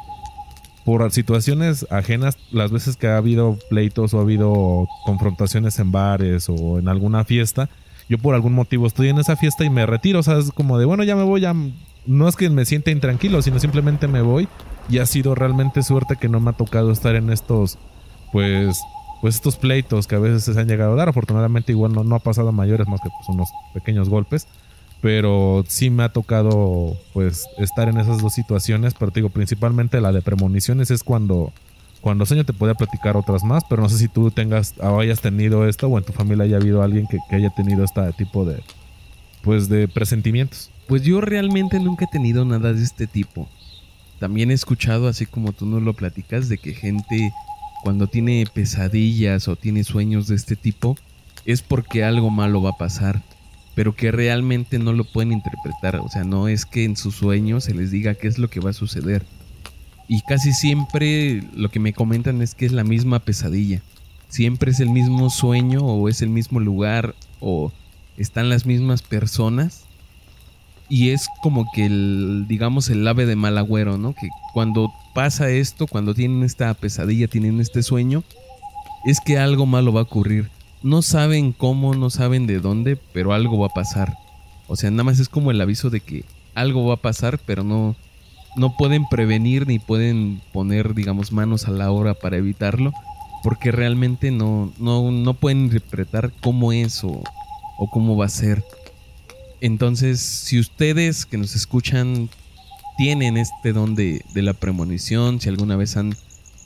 por 0.89 1.11
situaciones 1.11 1.85
ajenas, 1.91 2.35
las 2.51 2.71
veces 2.71 2.97
que 2.97 3.05
ha 3.05 3.17
habido 3.17 3.59
pleitos 3.69 4.15
o 4.15 4.17
ha 4.17 4.21
habido 4.21 4.87
confrontaciones 5.05 5.77
en 5.77 5.91
bares 5.91 6.49
o 6.49 6.79
en 6.79 6.87
alguna 6.87 7.25
fiesta, 7.25 7.69
yo 8.09 8.17
por 8.17 8.33
algún 8.33 8.53
motivo 8.53 8.87
estoy 8.87 9.09
en 9.09 9.19
esa 9.19 9.35
fiesta 9.35 9.63
y 9.63 9.69
me 9.69 9.85
retiro, 9.85 10.21
o 10.21 10.23
sea, 10.23 10.39
es 10.39 10.51
como 10.51 10.79
de, 10.79 10.85
bueno, 10.85 11.03
ya 11.03 11.15
me 11.15 11.21
voy, 11.21 11.41
ya 11.41 11.53
no 12.07 12.27
es 12.27 12.35
que 12.35 12.49
me 12.49 12.65
sienta 12.65 12.89
intranquilo, 12.89 13.43
sino 13.43 13.59
simplemente 13.59 14.07
me 14.07 14.23
voy 14.23 14.47
y 14.89 14.97
ha 14.97 15.05
sido 15.05 15.35
realmente 15.35 15.83
suerte 15.83 16.15
que 16.19 16.27
no 16.27 16.39
me 16.39 16.49
ha 16.49 16.53
tocado 16.53 16.89
estar 16.89 17.15
en 17.15 17.29
estos, 17.29 17.77
pues, 18.31 18.81
pues 19.21 19.35
estos 19.35 19.57
pleitos 19.57 20.07
que 20.07 20.15
a 20.15 20.19
veces 20.19 20.43
se 20.43 20.59
han 20.59 20.67
llegado 20.67 20.93
a 20.93 20.95
dar. 20.95 21.09
Afortunadamente 21.09 21.71
igual 21.71 21.93
no, 21.93 22.15
ha 22.15 22.19
pasado 22.19 22.51
mayores 22.51 22.87
más 22.87 22.99
que 23.01 23.09
pues 23.09 23.29
unos 23.29 23.49
pequeños 23.75 24.09
golpes 24.09 24.47
pero 25.01 25.63
sí 25.67 25.89
me 25.89 26.03
ha 26.03 26.09
tocado 26.09 26.97
pues 27.13 27.45
estar 27.57 27.87
en 27.87 27.99
esas 27.99 28.21
dos 28.21 28.33
situaciones, 28.33 28.93
pero 28.93 29.11
te 29.11 29.21
digo, 29.21 29.29
principalmente 29.29 30.01
la 30.01 30.11
de 30.11 30.21
premoniciones 30.21 30.91
es 30.91 31.03
cuando 31.03 31.53
cuando 32.01 32.25
sueño 32.25 32.45
te 32.45 32.53
podía 32.53 32.75
platicar 32.75 33.17
otras 33.17 33.43
más, 33.43 33.63
pero 33.69 33.81
no 33.81 33.89
sé 33.89 33.97
si 33.97 34.07
tú 34.07 34.31
tengas 34.31 34.73
o 34.79 34.99
hayas 34.99 35.21
tenido 35.21 35.67
esto 35.67 35.87
o 35.87 35.97
en 35.97 36.05
tu 36.05 36.13
familia 36.13 36.45
haya 36.45 36.57
habido 36.57 36.81
alguien 36.81 37.07
que, 37.07 37.19
haya 37.35 37.49
tenido 37.49 37.83
este 37.83 38.01
tipo 38.13 38.45
de 38.45 38.61
pues 39.41 39.69
de 39.69 39.87
presentimientos. 39.87 40.71
Pues 40.87 41.03
yo 41.03 41.21
realmente 41.21 41.79
nunca 41.79 42.05
he 42.05 42.11
tenido 42.11 42.45
nada 42.45 42.73
de 42.73 42.83
este 42.83 43.07
tipo. 43.07 43.47
También 44.19 44.51
he 44.51 44.53
escuchado, 44.53 45.07
así 45.07 45.25
como 45.25 45.53
tú 45.53 45.65
nos 45.65 45.81
lo 45.81 45.93
platicas, 45.93 46.49
de 46.49 46.57
que 46.57 46.73
gente 46.73 47.31
cuando 47.83 48.07
tiene 48.07 48.45
pesadillas 48.53 49.47
o 49.47 49.55
tiene 49.55 49.83
sueños 49.83 50.27
de 50.27 50.35
este 50.35 50.57
tipo 50.57 50.97
es 51.45 51.61
porque 51.61 52.03
algo 52.03 52.29
malo 52.29 52.61
va 52.61 52.71
a 52.71 52.77
pasar 52.77 53.21
pero 53.75 53.95
que 53.95 54.11
realmente 54.11 54.79
no 54.79 54.93
lo 54.93 55.03
pueden 55.03 55.31
interpretar. 55.31 55.97
O 55.97 56.09
sea, 56.09 56.23
no 56.23 56.47
es 56.47 56.65
que 56.65 56.83
en 56.83 56.95
sus 56.95 57.15
sueños 57.15 57.65
se 57.65 57.73
les 57.73 57.91
diga 57.91 58.15
qué 58.15 58.27
es 58.27 58.37
lo 58.37 58.49
que 58.49 58.59
va 58.59 58.71
a 58.71 58.73
suceder. 58.73 59.25
Y 60.07 60.21
casi 60.21 60.53
siempre 60.53 61.43
lo 61.55 61.69
que 61.69 61.79
me 61.79 61.93
comentan 61.93 62.41
es 62.41 62.55
que 62.55 62.65
es 62.65 62.71
la 62.71 62.83
misma 62.83 63.19
pesadilla. 63.19 63.81
Siempre 64.27 64.71
es 64.71 64.79
el 64.79 64.89
mismo 64.89 65.29
sueño 65.29 65.81
o 65.81 66.09
es 66.09 66.21
el 66.21 66.29
mismo 66.29 66.59
lugar 66.59 67.15
o 67.39 67.71
están 68.17 68.49
las 68.49 68.65
mismas 68.65 69.01
personas. 69.01 69.85
Y 70.89 71.09
es 71.09 71.27
como 71.43 71.67
que 71.71 71.85
el, 71.85 72.45
digamos, 72.47 72.89
el 72.89 73.07
ave 73.07 73.27
de 73.27 73.35
mal 73.35 73.57
agüero, 73.59 73.99
¿no? 73.99 74.13
Que 74.13 74.29
cuando 74.53 74.91
pasa 75.13 75.49
esto, 75.49 75.85
cuando 75.85 76.15
tienen 76.15 76.43
esta 76.43 76.73
pesadilla, 76.73 77.27
tienen 77.27 77.59
este 77.59 77.83
sueño, 77.83 78.23
es 79.05 79.19
que 79.19 79.37
algo 79.37 79.67
malo 79.67 79.93
va 79.93 80.01
a 80.01 80.03
ocurrir 80.03 80.49
no 80.81 81.01
saben 81.01 81.51
cómo, 81.51 81.93
no 81.95 82.09
saben 82.09 82.47
de 82.47 82.59
dónde, 82.59 82.97
pero 83.13 83.33
algo 83.33 83.59
va 83.59 83.67
a 83.67 83.73
pasar. 83.73 84.13
O 84.67 84.75
sea, 84.75 84.91
nada 84.91 85.03
más 85.03 85.19
es 85.19 85.29
como 85.29 85.51
el 85.51 85.61
aviso 85.61 85.89
de 85.89 85.99
que 85.99 86.23
algo 86.55 86.85
va 86.85 86.95
a 86.95 87.01
pasar, 87.01 87.39
pero 87.45 87.63
no, 87.63 87.95
no 88.55 88.75
pueden 88.77 89.05
prevenir 89.09 89.67
ni 89.67 89.79
pueden 89.79 90.41
poner, 90.53 90.93
digamos, 90.93 91.31
manos 91.31 91.67
a 91.67 91.71
la 91.71 91.91
obra 91.91 92.13
para 92.13 92.37
evitarlo, 92.37 92.93
porque 93.43 93.71
realmente 93.71 94.31
no, 94.31 94.71
no, 94.77 95.11
no 95.11 95.33
pueden 95.33 95.65
interpretar 95.65 96.31
cómo 96.41 96.71
es 96.71 97.03
o, 97.03 97.23
o 97.77 97.89
cómo 97.89 98.15
va 98.15 98.25
a 98.25 98.29
ser. 98.29 98.63
Entonces, 99.61 100.21
si 100.21 100.59
ustedes 100.59 101.25
que 101.25 101.37
nos 101.37 101.55
escuchan 101.55 102.29
tienen 102.97 103.37
este 103.37 103.73
don 103.73 103.95
de, 103.95 104.23
de 104.33 104.41
la 104.41 104.53
premonición, 104.53 105.39
si 105.39 105.49
alguna 105.49 105.75
vez 105.75 105.97
han 105.97 106.15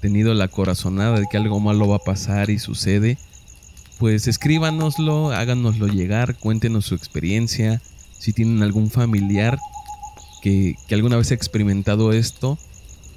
tenido 0.01 0.33
la 0.33 0.47
corazonada 0.47 1.19
de 1.19 1.27
que 1.29 1.37
algo 1.37 1.59
malo 1.59 1.87
va 1.87 1.97
a 1.97 1.99
pasar 1.99 2.49
y 2.49 2.59
sucede, 2.59 3.17
pues 3.99 4.27
escríbanoslo, 4.27 5.31
háganoslo 5.31 5.87
llegar, 5.87 6.35
cuéntenos 6.35 6.85
su 6.85 6.95
experiencia, 6.95 7.81
si 8.17 8.33
tienen 8.33 8.63
algún 8.63 8.89
familiar 8.89 9.57
que, 10.41 10.75
que 10.87 10.95
alguna 10.95 11.17
vez 11.17 11.31
ha 11.31 11.35
experimentado 11.35 12.11
esto, 12.11 12.57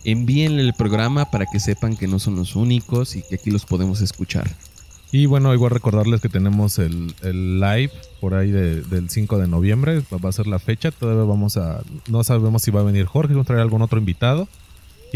envíenle 0.05 0.63
el 0.63 0.75
programa 0.75 1.31
para 1.31 1.47
que 1.47 1.61
sepan 1.61 1.97
que 1.97 2.07
no 2.07 2.19
son 2.19 2.37
los 2.37 2.57
únicos 2.57 3.17
y 3.17 3.23
que 3.23 3.37
aquí 3.37 3.51
los 3.51 3.65
podemos 3.65 4.01
escuchar. 4.01 4.49
Y 5.13 5.27
bueno, 5.27 5.55
igual 5.55 5.71
recordarles 5.71 6.21
que 6.21 6.29
tenemos 6.29 6.79
el, 6.79 7.15
el 7.23 7.61
live 7.61 7.93
por 8.21 8.35
ahí 8.35 8.51
de, 8.51 8.83
del 8.83 9.09
5 9.09 9.39
de 9.39 9.47
noviembre, 9.47 10.03
va 10.13 10.29
a 10.29 10.33
ser 10.33 10.47
la 10.47 10.59
fecha, 10.59 10.91
todavía 10.91 11.23
vamos 11.25 11.57
a, 11.57 11.83
no 12.09 12.25
sabemos 12.25 12.63
si 12.63 12.71
va 12.71 12.81
a 12.81 12.85
venir 12.85 13.07
Jorge, 13.07 13.35
o 13.35 13.45
traer 13.45 13.63
algún 13.63 13.83
otro 13.83 13.99
invitado. 13.99 14.49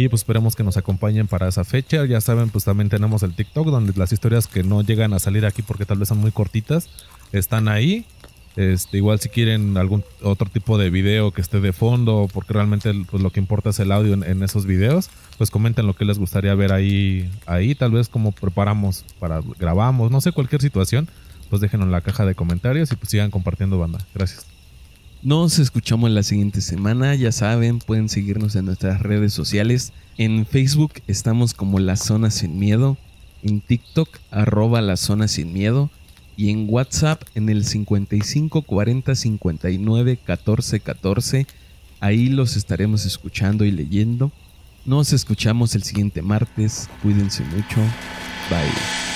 Y 0.00 0.08
pues 0.08 0.20
esperemos 0.20 0.56
que 0.56 0.64
nos 0.64 0.78
acompañen 0.78 1.26
para 1.26 1.46
esa 1.46 1.62
fecha. 1.62 2.06
Ya 2.06 2.22
saben, 2.22 2.48
pues 2.48 2.64
también 2.64 2.88
tenemos 2.88 3.22
el 3.22 3.34
TikTok 3.34 3.66
donde 3.66 3.92
las 3.96 4.12
historias 4.12 4.46
que 4.46 4.62
no 4.62 4.80
llegan 4.80 5.12
a 5.12 5.18
salir 5.18 5.44
aquí 5.44 5.60
porque 5.60 5.84
tal 5.84 5.98
vez 5.98 6.08
son 6.08 6.18
muy 6.18 6.32
cortitas 6.32 6.88
están 7.32 7.68
ahí. 7.68 8.06
Este, 8.56 8.96
igual 8.96 9.20
si 9.20 9.28
quieren 9.28 9.76
algún 9.76 10.02
otro 10.22 10.48
tipo 10.48 10.78
de 10.78 10.88
video 10.88 11.32
que 11.32 11.42
esté 11.42 11.60
de 11.60 11.74
fondo, 11.74 12.28
porque 12.32 12.54
realmente 12.54 12.92
pues, 13.10 13.22
lo 13.22 13.30
que 13.30 13.40
importa 13.40 13.70
es 13.70 13.78
el 13.78 13.92
audio 13.92 14.14
en, 14.14 14.42
esos 14.42 14.64
videos, 14.64 15.10
pues 15.36 15.50
comenten 15.50 15.86
lo 15.86 15.94
que 15.94 16.04
les 16.06 16.18
gustaría 16.18 16.54
ver 16.54 16.72
ahí, 16.72 17.30
ahí, 17.46 17.74
tal 17.74 17.92
vez 17.92 18.08
como 18.08 18.32
preparamos 18.32 19.04
para 19.20 19.40
grabamos, 19.58 20.10
no 20.10 20.20
sé, 20.20 20.32
cualquier 20.32 20.62
situación, 20.62 21.08
pues 21.48 21.60
déjenlo 21.60 21.86
en 21.86 21.92
la 21.92 22.00
caja 22.00 22.26
de 22.26 22.34
comentarios 22.34 22.90
y 22.90 22.96
pues 22.96 23.10
sigan 23.10 23.30
compartiendo 23.30 23.78
banda. 23.78 24.00
Gracias. 24.14 24.59
Nos 25.22 25.58
escuchamos 25.58 26.10
la 26.10 26.22
siguiente 26.22 26.62
semana, 26.62 27.14
ya 27.14 27.30
saben, 27.30 27.78
pueden 27.78 28.08
seguirnos 28.08 28.56
en 28.56 28.64
nuestras 28.64 29.02
redes 29.02 29.34
sociales. 29.34 29.92
En 30.16 30.46
Facebook 30.46 30.94
estamos 31.08 31.52
como 31.52 31.78
La 31.78 31.96
Zona 31.96 32.30
Sin 32.30 32.58
Miedo, 32.58 32.96
en 33.42 33.60
TikTok 33.60 34.08
arroba 34.30 34.80
La 34.80 34.96
Zona 34.96 35.28
Sin 35.28 35.52
Miedo 35.52 35.90
y 36.38 36.48
en 36.48 36.64
WhatsApp 36.70 37.22
en 37.34 37.50
el 37.50 37.66
55 37.66 38.62
40 38.62 39.14
59 39.14 40.18
14 40.24 40.80
14. 40.80 41.46
Ahí 42.00 42.30
los 42.30 42.56
estaremos 42.56 43.04
escuchando 43.04 43.66
y 43.66 43.72
leyendo. 43.72 44.32
Nos 44.86 45.12
escuchamos 45.12 45.74
el 45.74 45.82
siguiente 45.82 46.22
martes. 46.22 46.88
Cuídense 47.02 47.44
mucho. 47.44 47.80
Bye. 48.48 49.09